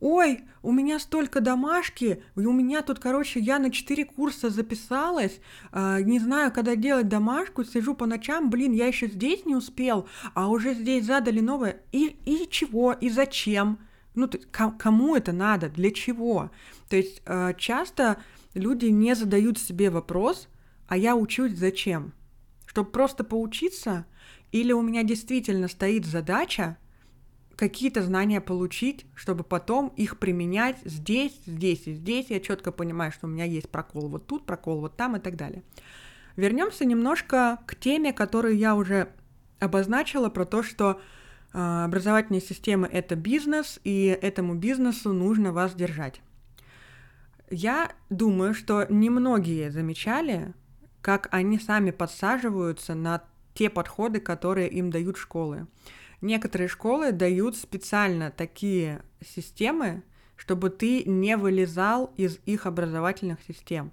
[0.00, 5.40] ой, у меня столько домашки, и у меня тут, короче, я на 4 курса записалась,
[5.72, 10.08] э, не знаю, когда делать домашку, сижу по ночам, блин, я еще здесь не успел,
[10.34, 11.82] а уже здесь задали новое.
[11.92, 13.78] И, и чего, и зачем?
[14.14, 14.38] Ну, то,
[14.78, 16.50] кому это надо, для чего?
[16.88, 18.18] То есть э, часто
[18.54, 20.48] люди не задают себе вопрос,
[20.86, 22.12] а я учусь зачем?
[22.66, 24.06] Чтобы просто поучиться?
[24.52, 26.76] Или у меня действительно стоит задача
[27.56, 32.26] какие-то знания получить, чтобы потом их применять здесь, здесь и здесь.
[32.28, 35.36] Я четко понимаю, что у меня есть прокол вот тут, прокол вот там и так
[35.36, 35.62] далее.
[36.36, 39.08] Вернемся немножко к теме, которую я уже
[39.60, 41.00] обозначила, про то, что
[41.52, 46.20] э, образовательные системы это бизнес, и этому бизнесу нужно вас держать.
[47.50, 50.54] Я думаю, что немногие замечали,
[51.00, 53.22] как они сами подсаживаются на
[53.54, 55.66] те подходы, которые им дают школы.
[56.24, 60.02] Некоторые школы дают специально такие системы,
[60.36, 63.92] чтобы ты не вылезал из их образовательных систем.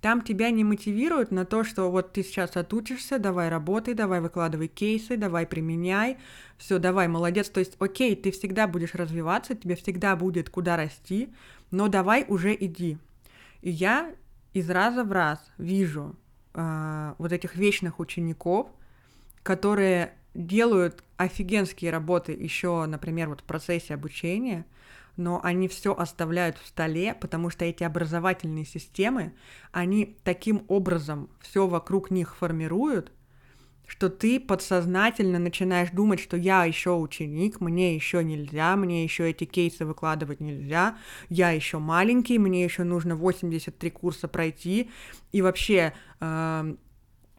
[0.00, 4.66] Там тебя не мотивируют на то, что вот ты сейчас отучишься, давай работай, давай выкладывай
[4.66, 6.18] кейсы, давай применяй,
[6.56, 7.48] все, давай, молодец.
[7.48, 11.32] То есть, окей, ты всегда будешь развиваться, тебе всегда будет куда расти,
[11.70, 12.98] но давай уже иди.
[13.62, 14.12] И я
[14.52, 16.16] из раза в раз вижу
[16.54, 18.66] э, вот этих вечных учеников,
[19.44, 24.66] которые делают офигенские работы еще, например, вот в процессе обучения,
[25.16, 29.34] но они все оставляют в столе, потому что эти образовательные системы,
[29.72, 33.12] они таким образом все вокруг них формируют,
[33.88, 39.44] что ты подсознательно начинаешь думать, что я еще ученик, мне еще нельзя, мне еще эти
[39.44, 40.98] кейсы выкладывать нельзя,
[41.30, 44.90] я еще маленький, мне еще нужно 83 курса пройти,
[45.32, 46.74] и вообще э,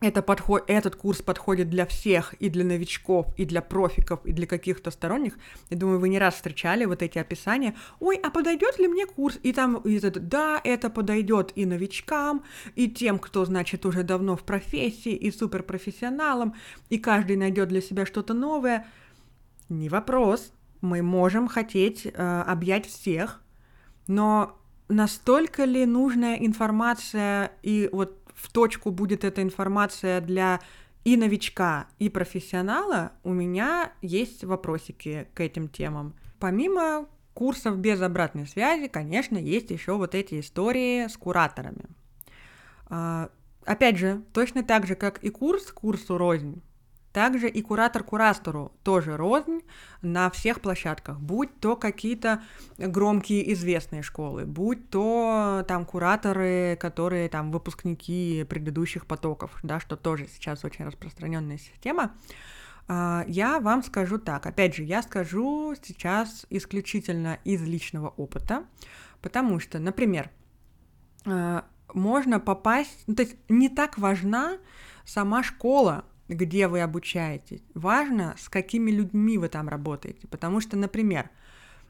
[0.01, 4.47] это подход, этот курс подходит для всех, и для новичков, и для профиков, и для
[4.47, 5.37] каких-то сторонних.
[5.69, 7.75] Я думаю, вы не раз встречали вот эти описания.
[7.99, 9.39] Ой, а подойдет ли мне курс?
[9.43, 12.43] И там, и это, да, это подойдет и новичкам,
[12.75, 16.55] и тем, кто, значит, уже давно в профессии, и суперпрофессионалам,
[16.89, 18.87] и каждый найдет для себя что-то новое.
[19.67, 20.53] Не вопрос.
[20.81, 23.41] Мы можем хотеть э, объять всех,
[24.07, 24.57] но
[24.87, 30.61] настолько ли нужная информация и вот в точку будет эта информация для
[31.03, 36.13] и новичка, и профессионала, у меня есть вопросики к этим темам.
[36.39, 41.85] Помимо курсов без обратной связи, конечно, есть еще вот эти истории с кураторами.
[42.87, 43.29] А,
[43.65, 46.61] опять же, точно так же, как и курс курсу рознь,
[47.11, 49.61] также и куратор курастору тоже рознь
[50.01, 52.41] на всех площадках, будь то какие-то
[52.77, 60.27] громкие известные школы, будь то там кураторы, которые там выпускники предыдущих потоков, да, что тоже
[60.27, 62.11] сейчас очень распространенная система.
[62.87, 68.65] А, я вам скажу так, опять же, я скажу сейчас исключительно из личного опыта,
[69.21, 70.29] потому что, например,
[71.25, 74.57] а, можно попасть, ну, то есть не так важна
[75.05, 77.63] сама школа, где вы обучаетесь.
[77.73, 80.27] Важно, с какими людьми вы там работаете.
[80.27, 81.29] Потому что, например,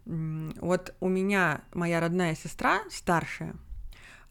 [0.06, 3.56] вот у меня моя родная сестра старшая,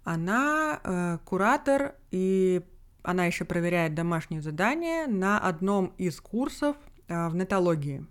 [0.02, 2.62] она э, куратор, и
[3.02, 8.06] она еще проверяет домашние задания на одном из курсов э, в нетологии.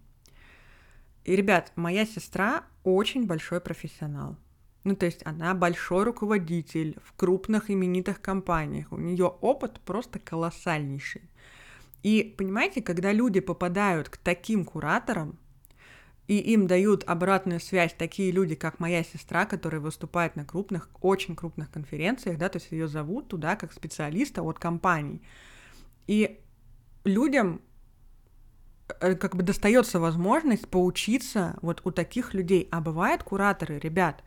[1.23, 4.37] И, ребят, моя сестра очень большой профессионал.
[4.83, 8.91] Ну, то есть она большой руководитель в крупных именитых компаниях.
[8.93, 11.29] У нее опыт просто колоссальнейший.
[12.07, 15.37] И понимаете, когда люди попадают к таким кураторам,
[16.29, 21.35] и им дают обратную связь такие люди, как моя сестра, которая выступает на крупных, очень
[21.35, 25.21] крупных конференциях, да, то есть ее зовут туда как специалиста от компаний.
[26.07, 26.39] И
[27.03, 27.59] людям
[29.01, 32.69] э, как бы достается возможность поучиться вот у таких людей.
[32.71, 34.23] А бывают кураторы, ребят,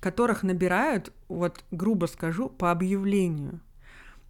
[0.00, 3.60] которых набирают, вот грубо скажу, по объявлению.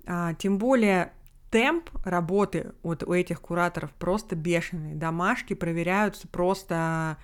[0.06, 1.12] А, тем более
[1.56, 4.94] темп работы вот у этих кураторов просто бешеный.
[4.94, 7.16] Домашки проверяются просто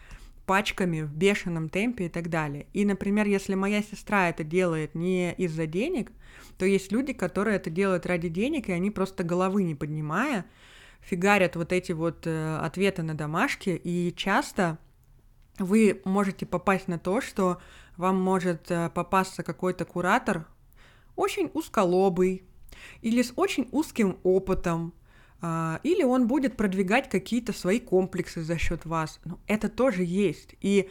[0.47, 2.67] пачками в бешеном темпе и так далее.
[2.73, 6.13] И, например, если моя сестра это делает не из-за денег,
[6.57, 10.47] то есть люди, которые это делают ради денег, и они просто головы не поднимая,
[11.03, 14.79] фигарят вот эти вот э, ответы на домашки, и часто
[15.59, 17.61] вы можете попасть на то, что
[17.99, 20.47] вам может э, попасться какой-то куратор,
[21.17, 22.47] очень узколобый,
[23.01, 24.93] или с очень узким опытом,
[25.41, 29.21] а, или он будет продвигать какие-то свои комплексы за счет вас.
[29.25, 30.55] Но это тоже есть.
[30.61, 30.89] И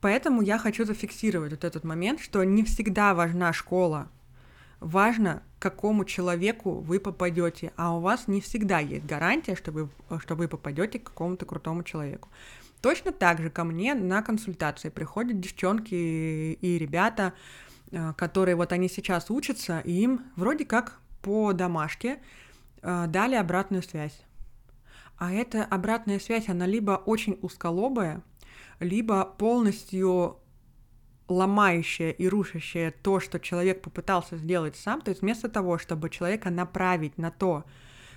[0.00, 4.10] поэтому я хочу зафиксировать вот этот момент, что не всегда важна школа.
[4.80, 9.88] Важно, к какому человеку вы попадете, а у вас не всегда есть гарантия, что вы,
[10.20, 12.28] что вы попадете к какому-то крутому человеку.
[12.80, 17.32] Точно так же ко мне на консультации приходят девчонки и ребята,
[17.90, 22.20] а, которые вот они сейчас учатся, и им вроде как по домашке
[22.80, 24.18] э, дали обратную связь.
[25.18, 28.22] А эта обратная связь, она либо очень узколобая,
[28.80, 30.38] либо полностью
[31.28, 35.02] ломающая и рушащая то, что человек попытался сделать сам.
[35.02, 37.64] То есть вместо того, чтобы человека направить на то,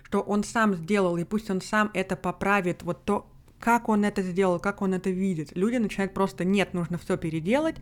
[0.04, 3.30] что он сам сделал, и пусть он сам это поправит, вот то,
[3.60, 7.76] как он это сделал, как он это видит, люди начинают просто, нет, нужно все переделать.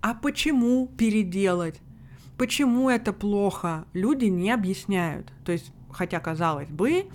[0.00, 1.78] А почему переделать?
[2.38, 5.32] Почему это плохо, люди не объясняют.
[5.44, 7.06] То есть, хотя, казалось бы,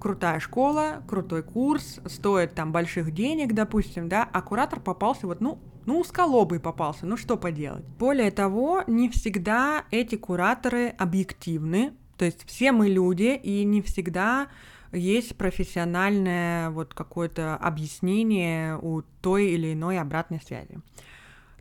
[0.00, 5.60] крутая школа, крутой курс, стоит там больших денег, допустим, да, а куратор попался вот, ну,
[5.86, 7.84] ну, узколобый попался, ну что поделать.
[7.98, 14.48] Более того, не всегда эти кураторы объективны, то есть все мы люди, и не всегда
[14.92, 20.78] есть профессиональное вот какое-то объяснение у той или иной обратной связи.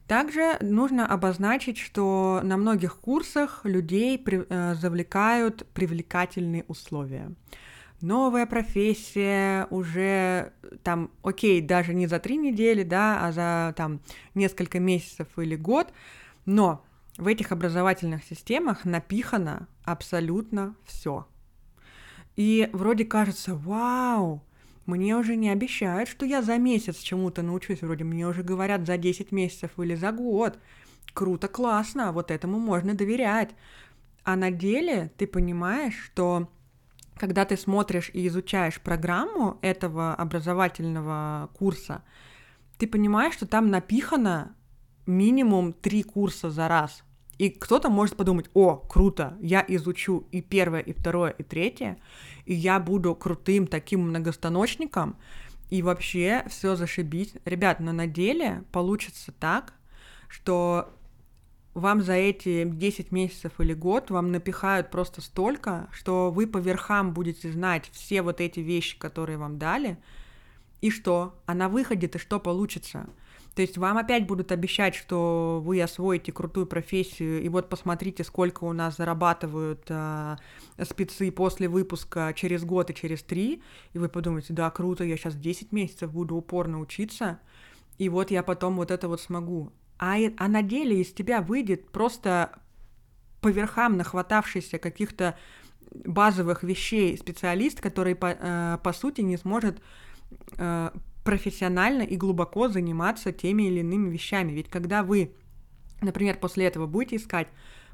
[0.07, 7.31] Также нужно обозначить, что на многих курсах людей при, э, завлекают привлекательные условия.
[8.01, 14.01] Новая профессия уже там, окей, даже не за три недели, да, а за там
[14.33, 15.93] несколько месяцев или год,
[16.45, 16.83] но
[17.17, 21.27] в этих образовательных системах напихано абсолютно все.
[22.35, 24.43] И вроде кажется, вау,
[24.91, 27.81] мне уже не обещают, что я за месяц чему-то научусь.
[27.81, 30.59] Вроде мне уже говорят за 10 месяцев или за год.
[31.13, 33.51] Круто, классно, вот этому можно доверять.
[34.23, 36.49] А на деле ты понимаешь, что
[37.15, 42.03] когда ты смотришь и изучаешь программу этого образовательного курса,
[42.77, 44.55] ты понимаешь, что там напихано
[45.05, 47.03] минимум три курса за раз.
[47.41, 51.97] И кто-то может подумать, о, круто, я изучу и первое, и второе, и третье,
[52.45, 55.17] и я буду крутым таким многостаночником,
[55.71, 57.33] и вообще все зашибись.
[57.43, 59.73] Ребят, но на деле получится так,
[60.27, 60.93] что
[61.73, 67.11] вам за эти 10 месяцев или год вам напихают просто столько, что вы по верхам
[67.11, 69.97] будете знать все вот эти вещи, которые вам дали,
[70.81, 71.33] и что?
[71.47, 73.09] А на выходе-то что получится?
[73.55, 78.63] То есть вам опять будут обещать, что вы освоите крутую профессию, и вот посмотрите, сколько
[78.63, 80.37] у нас зарабатывают э,
[80.83, 85.35] спецы после выпуска через год и через три, и вы подумаете, да, круто, я сейчас
[85.35, 87.39] 10 месяцев буду упорно учиться,
[87.97, 89.73] и вот я потом вот это вот смогу.
[89.99, 92.57] А, а на деле из тебя выйдет просто
[93.41, 95.37] по верхам нахватавшийся каких-то
[96.05, 99.81] базовых вещей специалист, который по, э, по сути не сможет
[100.57, 100.91] э,
[101.23, 104.51] профессионально и глубоко заниматься теми или иными вещами.
[104.51, 105.33] Ведь когда вы,
[106.01, 107.47] например, после этого будете искать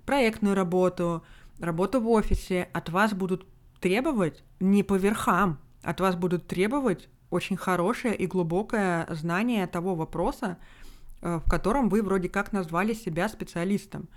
[0.05, 1.23] проектную работу,
[1.59, 3.45] работу в офисе, от вас будут
[3.79, 10.57] требовать не по верхам, от вас будут требовать очень хорошее и глубокое знание того вопроса,
[11.21, 14.07] э, в котором вы вроде как назвали себя специалистом.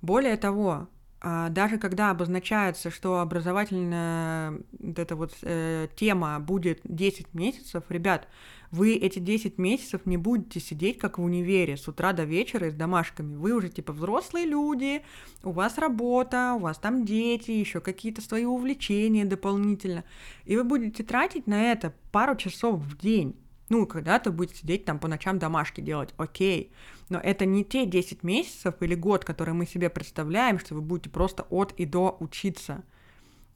[0.00, 0.88] Более того,
[1.26, 8.28] а, даже когда обозначается, что образовательная вот эта вот э, тема будет 10 месяцев, ребят,
[8.70, 12.74] вы эти 10 месяцев не будете сидеть как в универе с утра до вечера с
[12.74, 13.36] домашками.
[13.36, 15.02] Вы уже типа взрослые люди,
[15.42, 20.04] у вас работа, у вас там дети, еще какие-то свои увлечения дополнительно.
[20.44, 23.36] И вы будете тратить на это пару часов в день.
[23.70, 26.72] Ну, когда-то будете сидеть там по ночам домашки делать, окей.
[27.08, 31.10] Но это не те 10 месяцев или год, которые мы себе представляем, что вы будете
[31.10, 32.84] просто от и до учиться.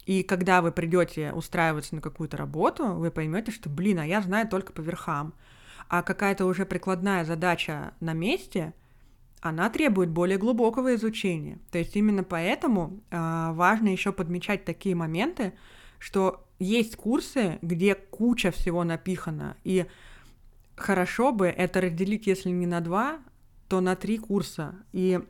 [0.08, 4.48] И когда вы придете устраиваться на какую-то работу, вы поймете, что, блин, а я знаю
[4.48, 5.34] только по верхам.
[5.86, 8.72] А какая-то уже прикладная задача на месте,
[9.42, 11.58] она требует более глубокого изучения.
[11.70, 15.52] То есть именно поэтому э, важно еще подмечать такие моменты,
[15.98, 19.84] что есть курсы, где куча всего напихана, и
[20.74, 23.18] хорошо бы это разделить, если не на два,
[23.68, 24.74] то на три курса.
[24.92, 25.20] И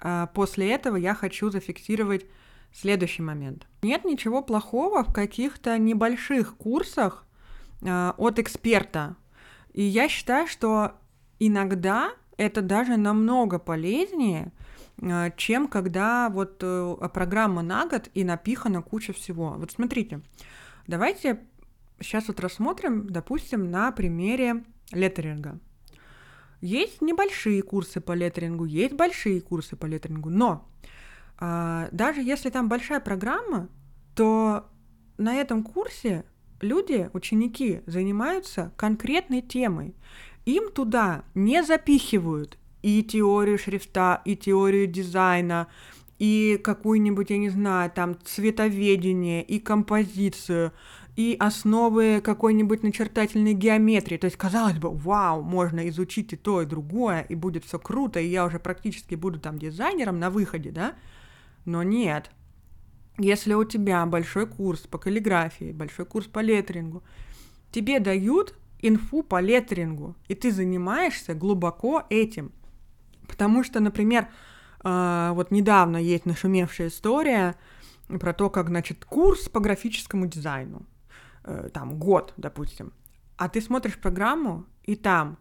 [0.00, 2.26] а, после этого я хочу зафиксировать
[2.76, 3.66] следующий момент.
[3.82, 7.24] Нет ничего плохого в каких-то небольших курсах
[7.82, 9.16] а, от эксперта.
[9.72, 10.92] И я считаю, что
[11.38, 14.52] иногда это даже намного полезнее,
[15.00, 19.54] а, чем когда вот э, программа на год и напихана куча всего.
[19.56, 20.20] Вот смотрите,
[20.86, 21.40] давайте
[22.00, 25.58] сейчас вот рассмотрим, допустим, на примере леттеринга.
[26.60, 30.66] Есть небольшие курсы по леттерингу, есть большие курсы по леттерингу, но
[31.38, 33.68] даже если там большая программа,
[34.14, 34.66] то
[35.18, 36.24] на этом курсе
[36.60, 39.94] люди, ученики, занимаются конкретной темой.
[40.44, 45.66] Им туда не запихивают и теорию шрифта, и теорию дизайна,
[46.18, 50.72] и какую-нибудь, я не знаю, там цветоведение, и композицию,
[51.16, 54.18] и основы какой-нибудь начертательной геометрии.
[54.18, 58.20] То есть, казалось бы, вау, можно изучить и то, и другое, и будет все круто,
[58.20, 60.94] и я уже практически буду там дизайнером на выходе, да?
[61.66, 62.30] Но нет.
[63.18, 67.02] Если у тебя большой курс по каллиграфии, большой курс по леттерингу,
[67.70, 72.52] тебе дают инфу по леттерингу, и ты занимаешься глубоко этим.
[73.26, 74.28] Потому что, например,
[74.84, 77.56] э, вот недавно есть нашумевшая история
[78.08, 80.86] про то, как, значит, курс по графическому дизайну
[81.44, 82.92] э, там год, допустим,
[83.36, 85.38] а ты смотришь программу, и там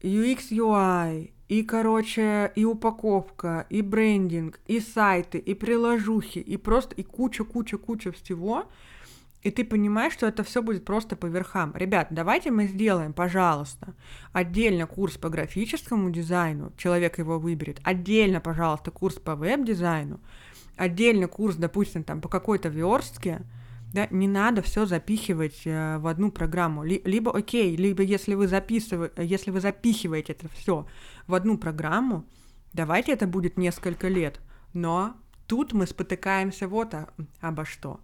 [0.00, 7.02] UX, UI, и, короче, и упаковка, и брендинг, и сайты, и приложухи, и просто, и
[7.02, 8.66] куча-куча-куча всего,
[9.42, 11.72] и ты понимаешь, что это все будет просто по верхам.
[11.76, 13.94] Ребят, давайте мы сделаем, пожалуйста,
[14.32, 20.18] отдельно курс по графическому дизайну, человек его выберет, отдельно, пожалуйста, курс по веб-дизайну,
[20.76, 23.42] отдельно курс, допустим, там по какой-то верстке,
[23.92, 26.84] да, не надо все запихивать э, в одну программу.
[26.84, 30.86] Либо окей, либо если вы записываете, если вы запихиваете это все
[31.26, 32.26] в одну программу,
[32.72, 34.40] давайте это будет несколько лет.
[34.72, 35.16] Но
[35.46, 37.08] тут мы спотыкаемся вот а,
[37.40, 38.00] обо что.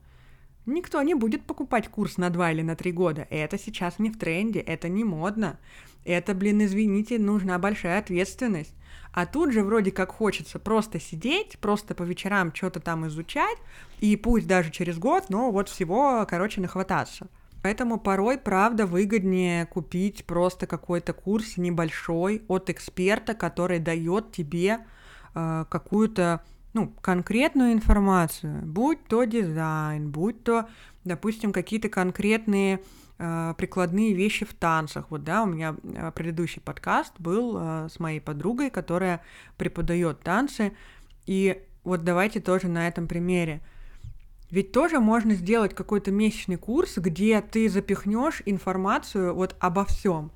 [0.65, 3.27] Никто не будет покупать курс на два или на три года.
[3.31, 5.59] Это сейчас не в тренде, это не модно.
[6.05, 8.75] Это, блин, извините, нужна большая ответственность.
[9.13, 13.59] А тут же вроде как хочется просто сидеть, просто по вечерам что-то там изучать,
[14.01, 17.29] и пусть даже через год, но вот всего, короче, нахвататься.
[17.63, 24.79] Поэтому порой, правда, выгоднее купить просто какой-то курс небольшой от эксперта, который дает тебе
[25.35, 26.43] э, какую-то
[26.75, 30.69] ну, конкретную информацию, будь то дизайн, будь то,
[31.05, 32.81] допустим, какие-то конкретные
[33.19, 35.07] э, прикладные вещи в танцах.
[35.11, 39.23] Вот, да, у меня э, предыдущий подкаст был э, с моей подругой, которая
[39.59, 40.73] преподает танцы,
[41.27, 43.61] и вот давайте тоже на этом примере.
[44.51, 50.31] Ведь тоже можно сделать какой-то месячный курс, где ты запихнешь информацию вот обо всем.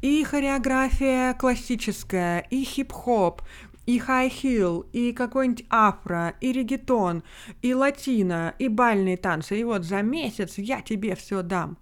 [0.00, 3.42] И хореография классическая, и хип-хоп,
[3.86, 7.22] и хай-хилл, и какой-нибудь афро, и регетон,
[7.62, 9.58] и латино, и бальные танцы.
[9.58, 11.78] И вот за месяц я тебе все дам.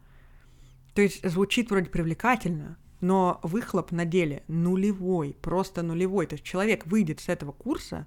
[0.95, 6.27] То есть звучит вроде привлекательно, но выхлоп на деле нулевой, просто нулевой.
[6.27, 8.07] То есть человек выйдет с этого курса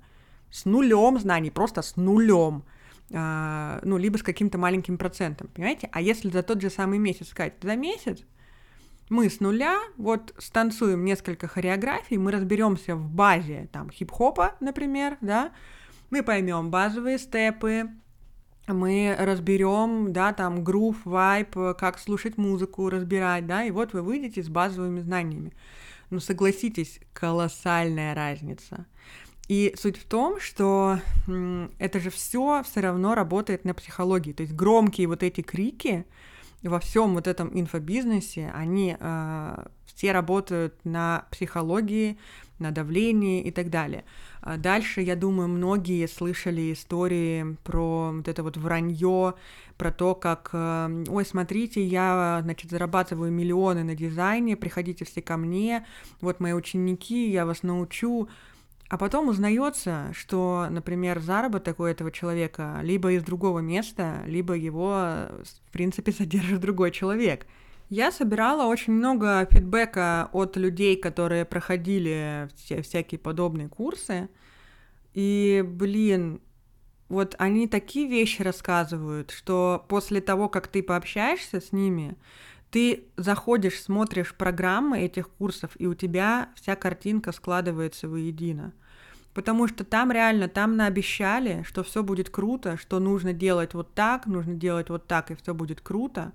[0.50, 2.64] с нулем знаний, просто с нулем.
[3.12, 5.90] А, ну, либо с каким-то маленьким процентом, понимаете?
[5.92, 8.24] А если за тот же самый месяц сказать, за месяц
[9.14, 15.52] мы с нуля вот станцуем несколько хореографий, мы разберемся в базе там хип-хопа, например, да,
[16.10, 17.92] мы поймем базовые степы,
[18.68, 24.42] мы разберем, да, там, грув, вайп, как слушать музыку, разбирать, да, и вот вы выйдете
[24.42, 25.54] с базовыми знаниями.
[26.10, 28.88] Ну, согласитесь, колоссальная разница.
[29.48, 31.00] И суть в том, что
[31.78, 34.34] это же все все равно работает на психологии.
[34.34, 36.06] То есть громкие вот эти крики,
[36.70, 42.18] во всем вот этом инфобизнесе, они э, все работают на психологии,
[42.60, 44.06] на давлении и так далее.
[44.42, 49.36] А дальше, я думаю, многие слышали истории про вот это вот вранье,
[49.78, 55.38] про то, как, э, ой, смотрите, я, значит, зарабатываю миллионы на дизайне, приходите все ко
[55.38, 55.86] мне,
[56.22, 58.30] вот мои ученики, я вас научу.
[58.90, 64.94] А потом узнается, что, например, заработок у этого человека либо из другого места, либо его,
[64.94, 67.48] в принципе, содержит другой человек.
[67.90, 74.30] Я собирала очень много фидбэка от людей, которые проходили все, всякие подобные курсы.
[75.14, 76.42] И, блин,
[77.10, 82.18] вот они такие вещи рассказывают, что после того, как ты пообщаешься с ними,
[82.74, 88.74] ты заходишь, смотришь программы этих курсов, и у тебя вся картинка складывается воедино.
[89.36, 94.26] Потому что там реально, там наобещали, что все будет круто, что нужно делать вот так,
[94.26, 96.32] нужно делать вот так, и все будет круто.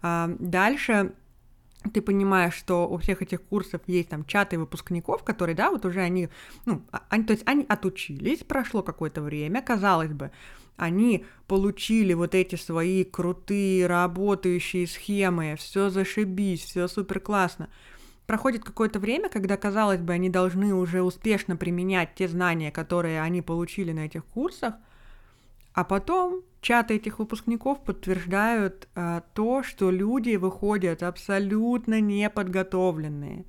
[0.00, 1.12] А дальше
[1.92, 6.00] ты понимаешь, что у всех этих курсов есть там чаты выпускников, которые, да, вот уже
[6.00, 6.30] они,
[6.64, 10.30] ну, а, они, то есть они отучились, прошло какое-то время, казалось бы,
[10.76, 17.68] они получили вот эти свои крутые работающие схемы, все зашибись, все супер классно
[18.26, 23.42] проходит какое-то время, когда, казалось бы, они должны уже успешно применять те знания, которые они
[23.42, 24.74] получили на этих курсах,
[25.74, 33.44] а потом чаты этих выпускников подтверждают э, то, что люди выходят абсолютно неподготовленные.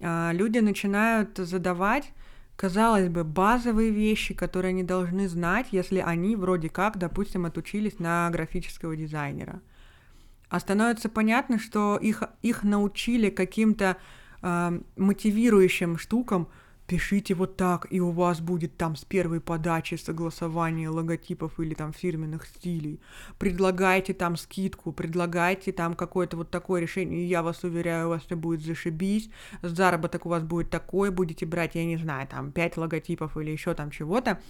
[0.00, 2.12] Э, люди начинают задавать,
[2.60, 8.28] казалось бы, базовые вещи, которые они должны знать, если они вроде как, допустим, отучились на
[8.28, 9.62] графического дизайнера.
[10.50, 13.96] А становится понятно, что их, их научили каким-то
[14.42, 16.48] э, мотивирующим штукам,
[16.90, 21.92] пишите вот так, и у вас будет там с первой подачи согласование логотипов или там
[21.92, 23.00] фирменных стилей.
[23.38, 28.24] Предлагайте там скидку, предлагайте там какое-то вот такое решение, и я вас уверяю, у вас
[28.24, 29.30] все будет зашибись,
[29.62, 33.74] заработок у вас будет такой, будете брать, я не знаю, там 5 логотипов или еще
[33.74, 34.40] там чего-то,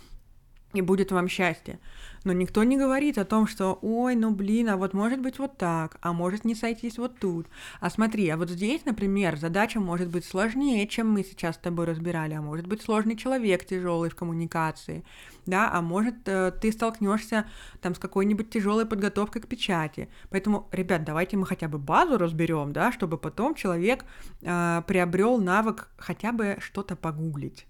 [0.72, 1.78] и будет вам счастье.
[2.22, 5.56] Но никто не говорит о том, что, ой, ну блин, а вот может быть вот
[5.56, 7.46] так, а может не сойтись вот тут.
[7.80, 11.86] А смотри, а вот здесь, например, задача может быть сложнее, чем мы сейчас с тобой
[11.86, 15.02] разбирали, а может быть сложный человек тяжелый в коммуникации,
[15.46, 17.46] да, а может э, ты столкнешься
[17.80, 20.10] там с какой-нибудь тяжелой подготовкой к печати.
[20.28, 24.04] Поэтому, ребят, давайте мы хотя бы базу разберем, да, чтобы потом человек
[24.42, 27.66] э, приобрел навык хотя бы что-то погуглить.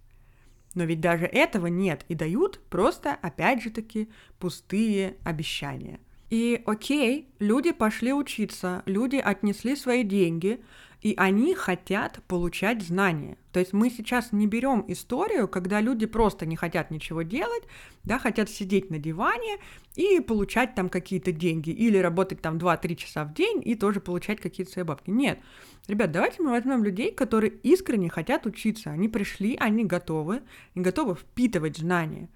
[0.75, 4.09] Но ведь даже этого нет и дают просто, опять же таки,
[4.39, 6.01] пустые обещания.
[6.31, 10.61] И окей, люди пошли учиться, люди отнесли свои деньги,
[11.01, 13.39] и они хотят получать знания.
[13.53, 17.63] То есть мы сейчас не берем историю, когда люди просто не хотят ничего делать,
[18.05, 19.59] да, хотят сидеть на диване
[19.97, 24.41] и получать там какие-то деньги, или работать там 2-3 часа в день и тоже получать
[24.41, 25.11] какие-то свои бабки.
[25.11, 25.41] Нет.
[25.89, 28.91] Ребят, давайте мы возьмем людей, которые искренне хотят учиться.
[28.91, 30.43] Они пришли, они готовы,
[30.75, 32.29] они готовы впитывать знания.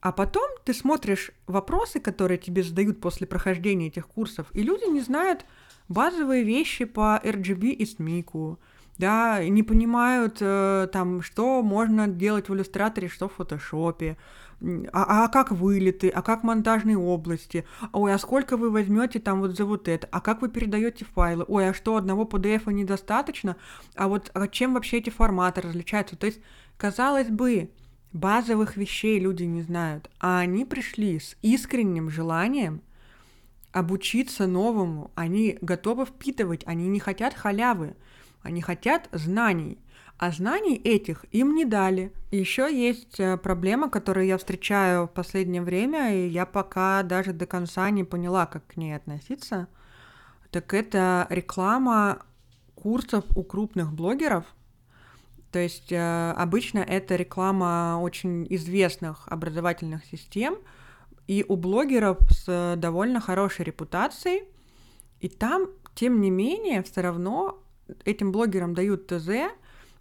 [0.00, 5.00] А потом ты смотришь вопросы, которые тебе задают после прохождения этих курсов, и люди не
[5.00, 5.46] знают
[5.92, 8.56] базовые вещи по RGB и SMIC,
[8.98, 14.16] да, не понимают э, там, что можно делать в иллюстраторе, что в фотошопе,
[14.92, 19.56] а, а как вылеты, а как монтажные области, ой, а сколько вы возьмете там вот
[19.56, 23.56] за вот это, а как вы передаете файлы, ой, а что одного PDF недостаточно,
[23.96, 26.40] а вот а чем вообще эти форматы различаются, то есть,
[26.76, 27.70] казалось бы,
[28.12, 32.82] базовых вещей люди не знают, а они пришли с искренним желанием
[33.72, 37.96] обучиться новому, они готовы впитывать, они не хотят халявы,
[38.42, 39.78] они хотят знаний,
[40.18, 42.12] а знаний этих им не дали.
[42.30, 47.46] Еще есть э, проблема, которую я встречаю в последнее время, и я пока даже до
[47.46, 49.68] конца не поняла, как к ней относиться.
[50.50, 52.22] Так это реклама
[52.74, 54.44] курсов у крупных блогеров–
[55.52, 60.56] то есть э, обычно это реклама очень известных образовательных систем
[61.32, 64.44] и у блогеров с довольно хорошей репутацией.
[65.20, 67.58] И там, тем не менее, все равно
[68.04, 69.50] этим блогерам дают ТЗ,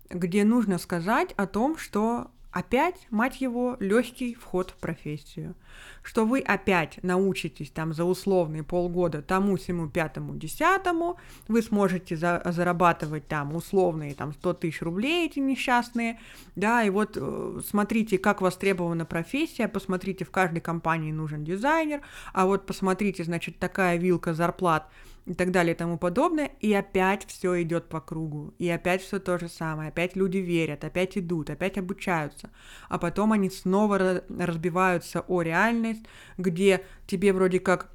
[0.09, 5.55] где нужно сказать о том, что опять, мать его, легкий вход в профессию.
[6.03, 12.41] Что вы опять научитесь там за условные полгода тому, всему пятому, десятому, вы сможете за
[12.45, 16.19] зарабатывать там условные там 100 тысяч рублей эти несчастные,
[16.55, 22.01] да, и вот э, смотрите, как востребована профессия, посмотрите, в каждой компании нужен дизайнер,
[22.33, 24.89] а вот посмотрите, значит, такая вилка зарплат–
[25.25, 29.19] и так далее и тому подобное, и опять все идет по кругу, и опять все
[29.19, 32.49] то же самое, опять люди верят, опять идут, опять обучаются,
[32.89, 36.03] а потом они снова разбиваются о реальность,
[36.37, 37.91] где тебе вроде как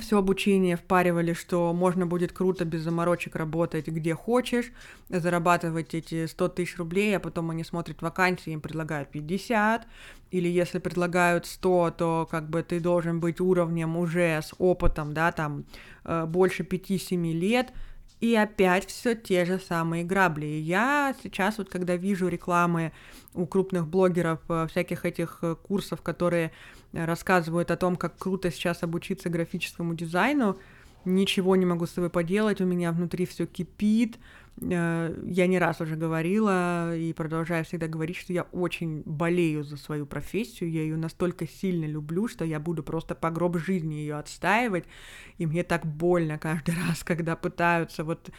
[0.00, 4.70] все обучение впаривали, что можно будет круто без заморочек работать где хочешь,
[5.08, 9.86] зарабатывать эти 100 тысяч рублей, а потом они смотрят вакансии, им предлагают 50,
[10.30, 15.32] или если предлагают 100, то как бы ты должен быть уровнем уже с опытом, да,
[15.32, 15.64] там
[16.04, 17.72] э, больше 5-7 лет,
[18.20, 20.46] и опять все те же самые грабли.
[20.46, 22.92] И я сейчас вот, когда вижу рекламы
[23.32, 26.52] у крупных блогеров э, всяких этих э, курсов, которые
[26.92, 30.58] рассказывают о том, как круто сейчас обучиться графическому дизайну,
[31.04, 34.18] ничего не могу с собой поделать, у меня внутри все кипит.
[34.60, 39.76] Э, я не раз уже говорила и продолжаю всегда говорить, что я очень болею за
[39.76, 44.16] свою профессию, я ее настолько сильно люблю, что я буду просто по гроб жизни ее
[44.16, 44.84] отстаивать,
[45.38, 48.30] и мне так больно каждый раз, когда пытаются вот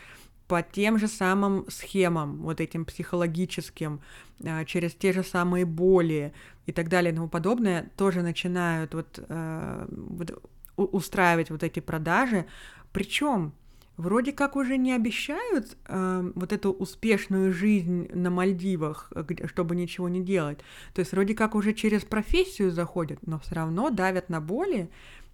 [0.49, 4.01] по тем же самым схемам, вот этим психологическим,
[4.43, 6.33] э, через те же самые боли
[6.65, 10.41] и так далее и тому подобное, тоже начинают вот, э, вот
[10.75, 12.47] устраивать вот эти продажи.
[12.91, 13.53] Причем
[13.95, 19.13] вроде как уже не обещают э, вот эту успешную жизнь на Мальдивах,
[19.45, 20.57] чтобы ничего не делать.
[20.95, 24.89] То есть вроде как уже через профессию заходят, но все равно давят на боли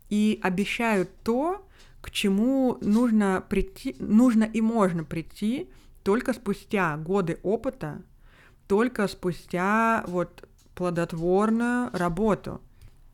[0.09, 1.66] и обещают то,
[2.06, 5.72] к чему нужно прийти, нужно и можно прийти
[6.03, 8.03] только спустя годы опыта,
[8.68, 12.62] только спустя вот плодотворную работу.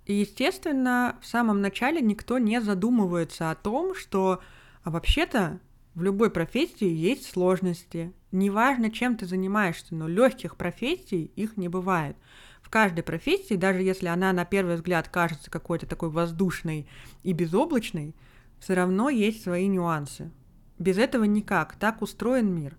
[0.05, 4.41] И, естественно, в самом начале никто не задумывается о том, что
[4.83, 5.61] а вообще-то
[5.95, 8.11] в любой профессии есть сложности.
[8.33, 12.17] Неважно, чем ты занимаешься, но легких профессий их не бывает.
[12.61, 16.89] В каждой профессии, даже если она на первый взгляд кажется какой-то такой воздушной
[17.23, 18.15] и безоблачной,
[18.61, 20.31] все равно есть свои нюансы.
[20.79, 22.77] Без этого никак, так устроен мир.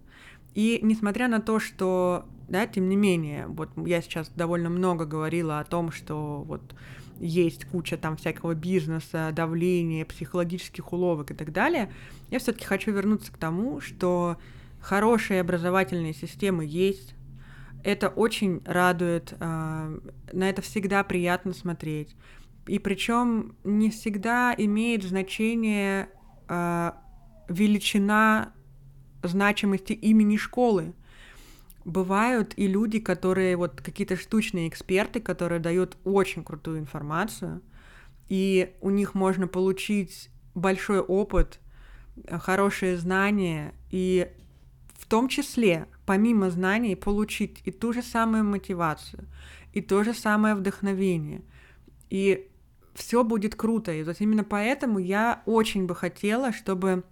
[0.54, 5.58] И несмотря на то, что, да, тем не менее, вот я сейчас довольно много говорила
[5.58, 6.62] о том, что вот
[7.18, 11.92] есть куча там всякого бизнеса, давления, психологических уловок и так далее,
[12.30, 14.36] я все-таки хочу вернуться к тому, что
[14.80, 17.14] хорошие образовательные системы есть,
[17.82, 19.92] это очень радует, а,
[20.32, 22.14] на это всегда приятно смотреть.
[22.66, 26.08] И причем не всегда имеет значение
[26.48, 26.92] э,
[27.48, 28.52] величина
[29.22, 30.94] значимости имени школы.
[31.84, 37.60] Бывают и люди, которые вот какие-то штучные эксперты, которые дают очень крутую информацию,
[38.28, 41.60] и у них можно получить большой опыт,
[42.30, 44.30] хорошие знания, и
[44.94, 49.26] в том числе, помимо знаний, получить и ту же самую мотивацию,
[49.72, 51.42] и то же самое вдохновение.
[52.10, 52.48] И
[52.94, 53.92] все будет круто.
[53.92, 57.04] И вот именно поэтому я очень бы хотела, чтобы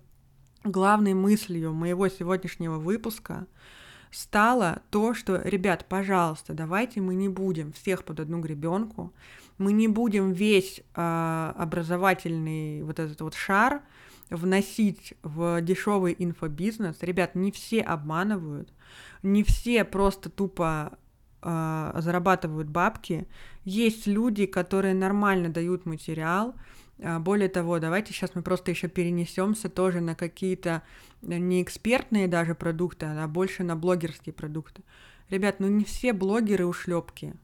[0.65, 3.47] главной мыслью моего сегодняшнего выпуска
[4.11, 9.13] стало то, что, ребят, пожалуйста, давайте мы не будем всех под одну гребенку,
[9.59, 13.83] мы не будем весь э, образовательный вот этот вот шар
[14.31, 16.97] вносить в дешевый инфобизнес.
[17.03, 18.73] Ребят, не все обманывают,
[19.23, 20.99] не все просто тупо
[21.43, 23.27] э, зарабатывают бабки.
[23.65, 26.55] Есть люди, которые нормально дают материал.
[27.03, 30.83] А, более того, давайте сейчас мы просто еще перенесемся тоже на какие-то
[31.23, 34.83] э, не экспертные даже продукты, а больше на блогерские продукты.
[35.31, 37.35] Ребят, ну не все блогеры ушлепки,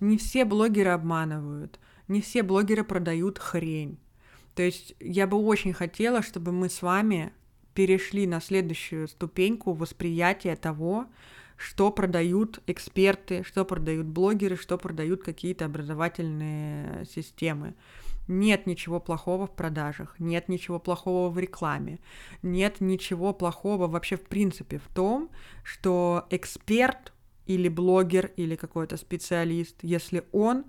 [0.00, 1.78] не все блогеры обманывают,
[2.08, 3.98] не все блогеры продают хрень.
[4.54, 7.32] То есть я бы очень хотела, чтобы мы с вами
[7.74, 11.06] перешли на следующую ступеньку восприятия того,
[11.58, 17.74] что продают эксперты, что продают блогеры, что продают какие-то образовательные системы.
[18.28, 21.98] Нет ничего плохого в продажах, нет ничего плохого в рекламе,
[22.42, 25.30] нет ничего плохого вообще в принципе в том,
[25.64, 27.12] что эксперт
[27.46, 30.64] или блогер или какой-то специалист, если он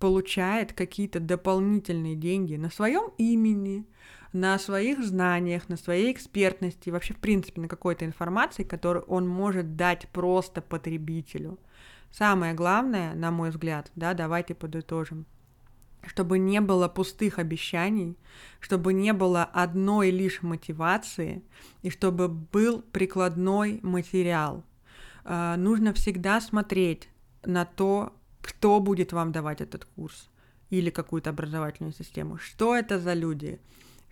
[0.00, 3.86] получает какие-то дополнительные деньги на своем имени,
[4.34, 9.76] на своих знаниях, на своей экспертности, вообще, в принципе, на какой-то информации, которую он может
[9.76, 11.58] дать просто потребителю.
[12.10, 15.24] Самое главное, на мой взгляд, да, давайте подытожим,
[16.04, 18.18] чтобы не было пустых обещаний,
[18.58, 21.44] чтобы не было одной лишь мотивации,
[21.82, 24.64] и чтобы был прикладной материал.
[25.24, 27.08] Э, нужно всегда смотреть
[27.44, 28.12] на то,
[28.42, 30.28] кто будет вам давать этот курс
[30.70, 33.60] или какую-то образовательную систему, что это за люди,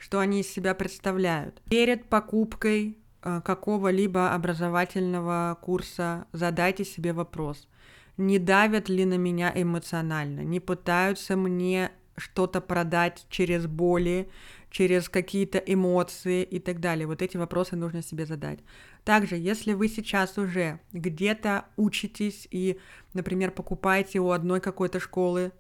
[0.02, 1.62] что они из себя представляют.
[1.70, 7.68] Перед покупкой э, какого-либо образовательного курса задайте себе вопрос,
[8.16, 14.28] не давят ли на меня эмоционально, не пытаются мне что-то продать через боли,
[14.70, 17.06] через какие-то эмоции и так далее.
[17.06, 18.58] Вот эти вопросы нужно себе задать.
[19.04, 22.80] Также, если вы сейчас уже где-то учитесь и,
[23.14, 25.52] например, покупаете у одной какой-то школы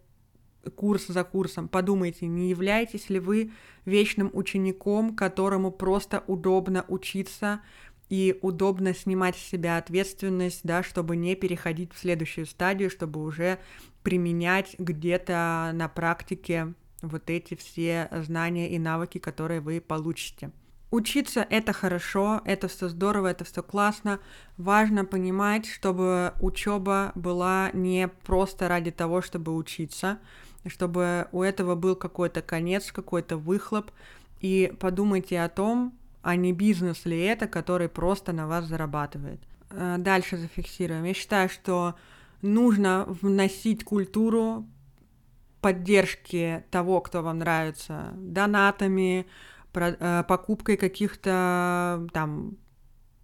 [0.76, 1.68] курс за курсом.
[1.68, 3.52] Подумайте, не являетесь ли вы
[3.84, 7.60] вечным учеником, которому просто удобно учиться
[8.08, 13.58] и удобно снимать с себя ответственность, да, чтобы не переходить в следующую стадию, чтобы уже
[14.02, 20.50] применять где-то на практике вот эти все знания и навыки, которые вы получите.
[20.92, 24.20] Учиться это хорошо, это все здорово, это все классно.
[24.58, 30.18] Важно понимать, чтобы учеба была не просто ради того, чтобы учиться,
[30.66, 33.90] чтобы у этого был какой-то конец, какой-то выхлоп,
[34.40, 39.40] и подумайте о том, а не бизнес ли это, который просто на вас зарабатывает.
[39.70, 41.04] Э, дальше зафиксируем.
[41.04, 41.94] Я считаю, что
[42.42, 44.66] нужно вносить культуру
[45.60, 49.26] поддержки того, кто вам нравится, донатами,
[49.74, 52.56] э, покупкой каких-то там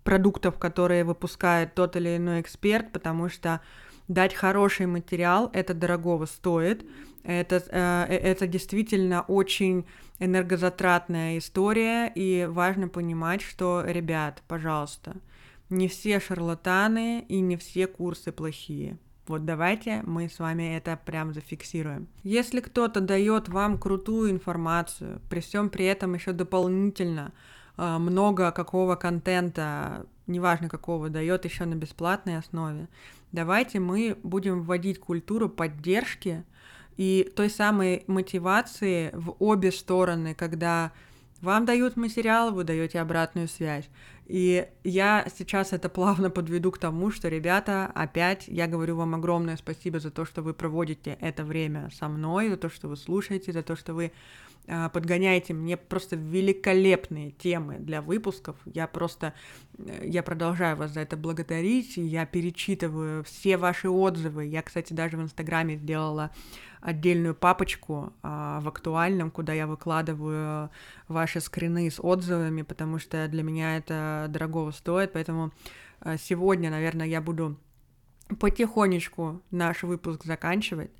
[0.05, 3.61] продуктов, которые выпускает тот или иной эксперт, потому что
[4.07, 6.87] дать хороший материал, это дорогого стоит.
[7.23, 9.87] Это, э, э, это действительно очень
[10.19, 15.17] энергозатратная история, и важно понимать, что, ребят, пожалуйста,
[15.71, 18.99] не все шарлатаны и не все курсы плохие.
[19.29, 22.09] Вот давайте мы с вами это прям зафиксируем.
[22.23, 27.33] Если кто-то дает вам крутую информацию, при всем при этом еще дополнительно
[27.77, 32.89] э, много какого контента, неважно какого, дает еще на бесплатной основе,
[33.33, 36.45] давайте мы будем вводить культуру поддержки
[36.99, 40.93] и той самой мотивации в обе стороны, когда
[41.41, 43.89] вам дают материал, вы даете обратную связь.
[44.27, 49.57] И я сейчас это плавно подведу к тому, что, ребята, опять я говорю вам огромное
[49.57, 53.53] спасибо за то, что вы проводите это время со мной, за то, что вы слушаете,
[53.53, 54.13] за то, что вы
[54.93, 58.57] подгоняете мне просто великолепные темы для выпусков.
[58.67, 59.33] Я просто,
[59.79, 64.45] э, я продолжаю вас за это благодарить, я перечитываю все ваши отзывы.
[64.47, 66.31] Я, кстати, даже в Инстаграме сделала
[66.81, 70.71] отдельную папочку а, в актуальном, куда я выкладываю
[71.09, 75.53] ваши скрины с отзывами, потому что для меня это дорогого стоит, поэтому
[76.01, 77.59] а, сегодня, наверное, я буду
[78.39, 80.91] потихонечку наш выпуск заканчивать.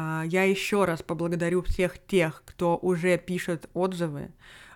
[0.00, 4.30] А, я еще раз поблагодарю всех тех, кто уже пишет отзывы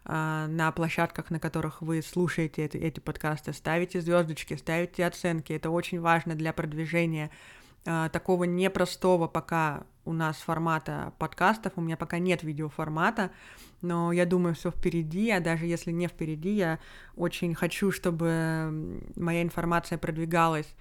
[0.05, 3.53] а, на площадках, на которых вы слушаете эти, эти подкасты.
[3.53, 5.53] Ставите звездочки, ставите оценки.
[5.53, 7.31] Это очень важно для продвижения
[7.87, 11.75] а, такого непростого пока у нас формата подкастов.
[11.77, 13.31] У меня пока нет видеоформата,
[13.81, 16.81] но я думаю, все впереди, а даже если не впереди, я
[17.15, 20.75] очень хочу, чтобы моя информация продвигалась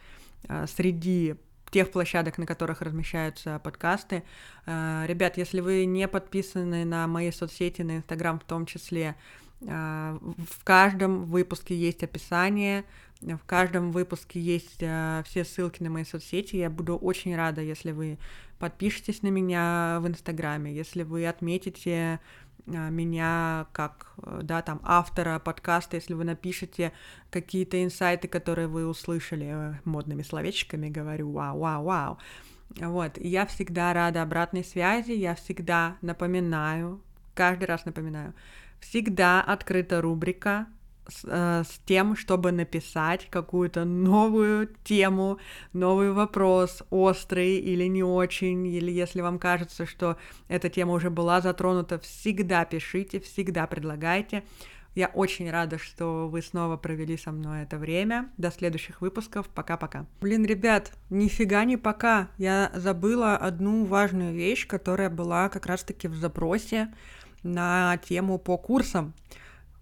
[0.66, 1.36] среди
[1.72, 4.24] тех площадок, на которых размещаются подкасты.
[4.66, 9.16] Э, ребят, если вы не подписаны на мои соцсети, на Инстаграм в том числе,
[9.62, 12.84] э, в каждом выпуске есть описание,
[13.22, 16.58] в каждом выпуске есть э, все ссылки на мои соцсети.
[16.58, 18.18] Я буду очень рада, если вы
[18.60, 22.20] подпишитесь на меня в Инстаграме, если вы отметите
[22.66, 26.92] меня как, да, там, автора подкаста, если вы напишете
[27.30, 32.18] какие-то инсайты, которые вы услышали модными словечками, говорю, вау, вау, вау.
[32.78, 37.02] Вот, я всегда рада обратной связи, я всегда напоминаю,
[37.34, 38.34] каждый раз напоминаю,
[38.80, 40.68] всегда открыта рубрика
[41.08, 45.38] с, э, с тем, чтобы написать какую-то новую тему,
[45.74, 51.42] новый вопрос, острый или не очень, или если вам кажется, что эта тема уже была
[51.42, 54.44] затронута, всегда пишите, всегда предлагайте.
[54.94, 58.30] Я очень рада, что вы снова провели со мной это время.
[58.38, 59.48] До следующих выпусков.
[59.48, 60.06] Пока-пока.
[60.20, 62.28] Блин, ребят, нифига не пока.
[62.38, 66.94] Я забыла одну важную вещь, которая была как раз-таки в запросе
[67.42, 69.14] на тему по курсам.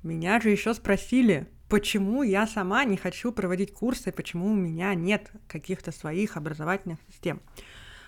[0.04, 5.32] Меня же еще спросили, почему я сама не хочу проводить курсы, почему у меня нет
[5.48, 7.42] каких-то своих образовательных систем.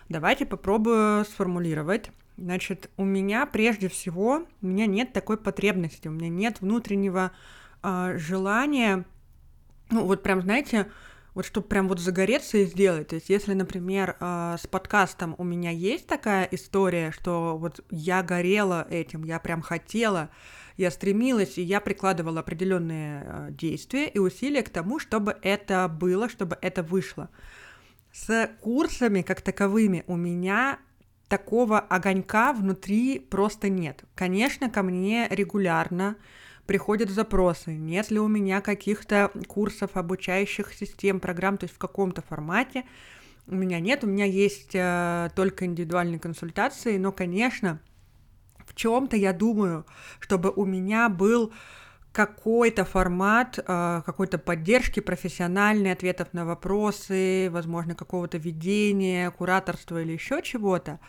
[0.09, 2.11] Давайте попробую сформулировать.
[2.37, 7.31] Значит, у меня прежде всего, у меня нет такой потребности, у меня нет внутреннего
[7.83, 9.05] э, желания,
[9.89, 10.89] ну вот прям, знаете,
[11.33, 13.09] вот чтобы прям вот загореться и сделать.
[13.09, 18.23] То есть, если, например, э, с подкастом у меня есть такая история, что вот я
[18.23, 20.29] горела этим, я прям хотела,
[20.77, 26.29] я стремилась, и я прикладывала определенные э, действия и усилия к тому, чтобы это было,
[26.29, 27.29] чтобы это вышло.
[28.11, 30.79] С курсами как таковыми у меня
[31.27, 34.03] такого огонька внутри просто нет.
[34.15, 36.17] Конечно, ко мне регулярно
[36.65, 42.21] приходят запросы, нет ли у меня каких-то курсов, обучающих систем, программ, то есть в каком-то
[42.21, 42.83] формате.
[43.47, 47.81] У меня нет, у меня есть э, только индивидуальные консультации, но, конечно,
[48.71, 49.85] в чем-то я думаю,
[50.19, 51.51] чтобы у меня был
[52.13, 60.41] какой-то формат э, какой-то поддержки профессиональной, ответов на вопросы, возможно, какого-то ведения, кураторства или еще
[60.41, 60.99] чего-то.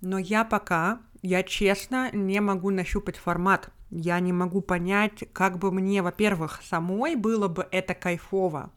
[0.00, 3.68] Но я пока, я честно не могу нащупать формат.
[3.90, 8.70] Я не могу понять, как бы мне, во-первых, самой было бы это кайфово,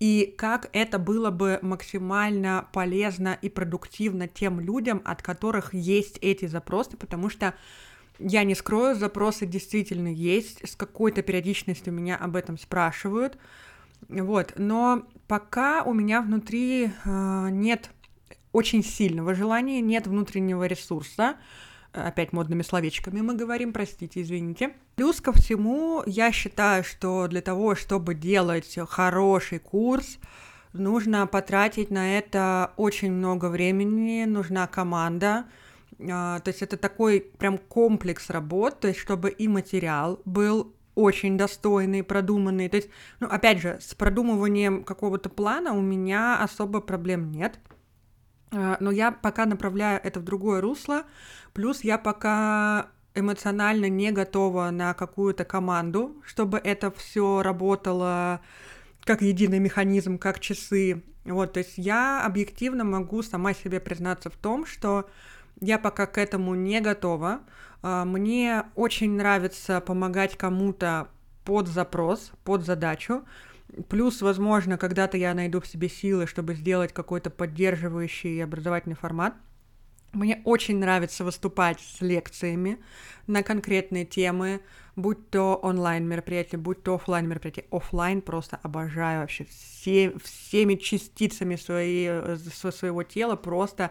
[0.00, 6.46] и как это было бы максимально полезно и продуктивно тем людям, от которых есть эти
[6.46, 7.54] запросы, потому что
[8.18, 13.38] я не скрою, запросы действительно есть, с какой-то периодичностью меня об этом спрашивают,
[14.08, 17.90] вот, но пока у меня внутри э, нет
[18.52, 21.36] очень сильного желания, нет внутреннего ресурса,
[21.94, 24.70] опять модными словечками мы говорим, простите, извините.
[24.96, 30.18] Плюс ко всему, я считаю, что для того, чтобы делать хороший курс,
[30.72, 35.46] нужно потратить на это очень много времени, нужна команда,
[36.10, 41.36] а, то есть это такой прям комплекс работ, то есть чтобы и материал был очень
[41.36, 42.68] достойный, продуманный.
[42.68, 42.88] То есть,
[43.20, 47.58] ну, опять же, с продумыванием какого-то плана у меня особо проблем нет.
[48.52, 51.04] А, но я пока направляю это в другое русло,
[51.54, 58.40] плюс я пока эмоционально не готова на какую-то команду, чтобы это все работало
[59.04, 61.02] как единый механизм, как часы.
[61.24, 65.08] Вот, то есть я объективно могу сама себе признаться в том, что
[65.60, 67.40] я пока к этому не готова.
[67.82, 71.08] А, мне очень нравится помогать кому-то
[71.44, 73.24] под запрос, под задачу.
[73.88, 79.34] Плюс, возможно, когда-то я найду в себе силы, чтобы сделать какой-то поддерживающий образовательный формат.
[80.14, 82.78] Мне очень нравится выступать с лекциями
[83.26, 84.60] на конкретные темы,
[84.96, 87.66] будь то онлайн мероприятие, будь то офлайн мероприятие.
[87.70, 93.90] Офлайн просто обожаю вообще все, всеми частицами своей, своего тела, просто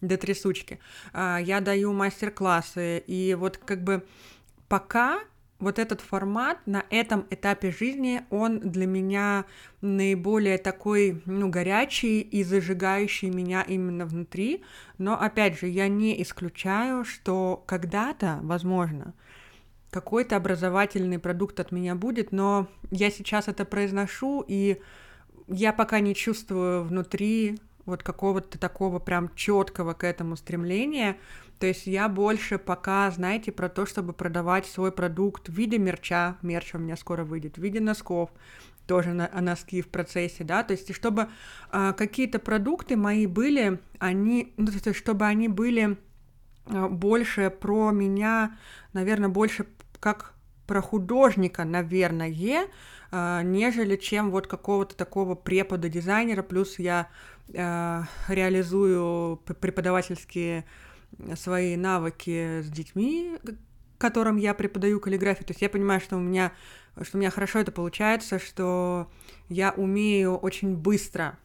[0.00, 0.78] до трясучки.
[1.12, 4.04] А, я даю мастер-классы, и вот как бы
[4.68, 5.20] пока
[5.62, 9.44] вот этот формат на этом этапе жизни, он для меня
[9.80, 14.64] наиболее такой, ну, горячий и зажигающий меня именно внутри.
[14.98, 19.14] Но, опять же, я не исключаю, что когда-то, возможно,
[19.90, 24.80] какой-то образовательный продукт от меня будет, но я сейчас это произношу, и
[25.46, 31.16] я пока не чувствую внутри вот какого-то такого прям четкого к этому стремления.
[31.58, 36.36] То есть я больше пока, знаете, про то, чтобы продавать свой продукт в виде мерча,
[36.42, 38.30] мерч у меня скоро выйдет, в виде носков,
[38.86, 41.28] тоже на, носки в процессе, да, то есть чтобы
[41.70, 45.96] а, какие-то продукты мои были, они, ну, то есть чтобы они были
[46.66, 48.56] а, больше про меня,
[48.92, 49.66] наверное, больше
[50.00, 50.34] как
[50.66, 52.68] про художника, наверное, э,
[53.12, 56.42] нежели чем вот какого-то такого препода дизайнера.
[56.42, 57.08] Плюс я
[57.52, 60.64] э, реализую преподавательские
[61.36, 63.36] свои навыки с детьми,
[63.98, 65.46] которым я преподаю каллиграфию.
[65.46, 66.52] То есть я понимаю, что у меня,
[67.02, 69.10] что у меня хорошо это получается, что
[69.48, 71.38] я умею очень быстро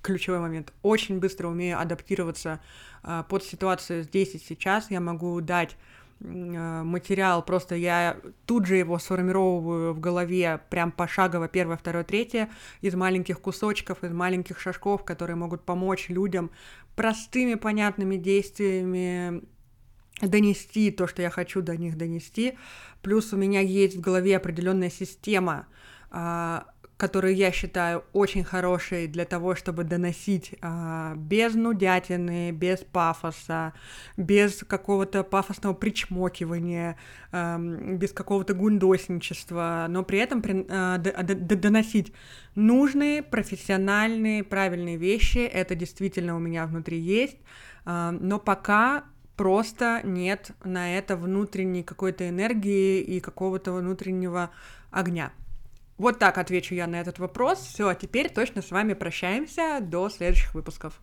[0.00, 0.72] ключевой момент.
[0.82, 2.60] Очень быстро умею адаптироваться
[3.02, 4.90] э, под ситуацию здесь и сейчас.
[4.90, 5.76] Я могу дать э,
[6.20, 12.48] материал, просто я тут же его сформировываю в голове прям пошагово первое, второе, третье
[12.80, 16.50] из маленьких кусочков, из маленьких шажков, которые могут помочь людям
[16.96, 19.42] простыми, понятными действиями
[20.20, 22.56] донести то, что я хочу до них донести.
[23.02, 25.66] Плюс у меня есть в голове определенная система
[26.10, 26.66] а,
[26.96, 33.72] которую я считаю очень хорошей для того, чтобы доносить а, без нудятины, без пафоса,
[34.16, 36.96] без какого-то пафосного причмокивания,
[37.32, 42.12] а, без какого-то гундосничества, но при этом при, а, д, д, д, доносить
[42.54, 45.38] нужные, профессиональные, правильные вещи.
[45.38, 47.38] Это действительно у меня внутри есть,
[47.84, 49.04] а, но пока
[49.36, 54.50] просто нет на это внутренней какой-то энергии и какого-то внутреннего
[54.92, 55.32] огня.
[55.96, 57.60] Вот так отвечу я на этот вопрос.
[57.60, 59.78] Все, а теперь точно с вами прощаемся.
[59.80, 61.00] До следующих выпусков.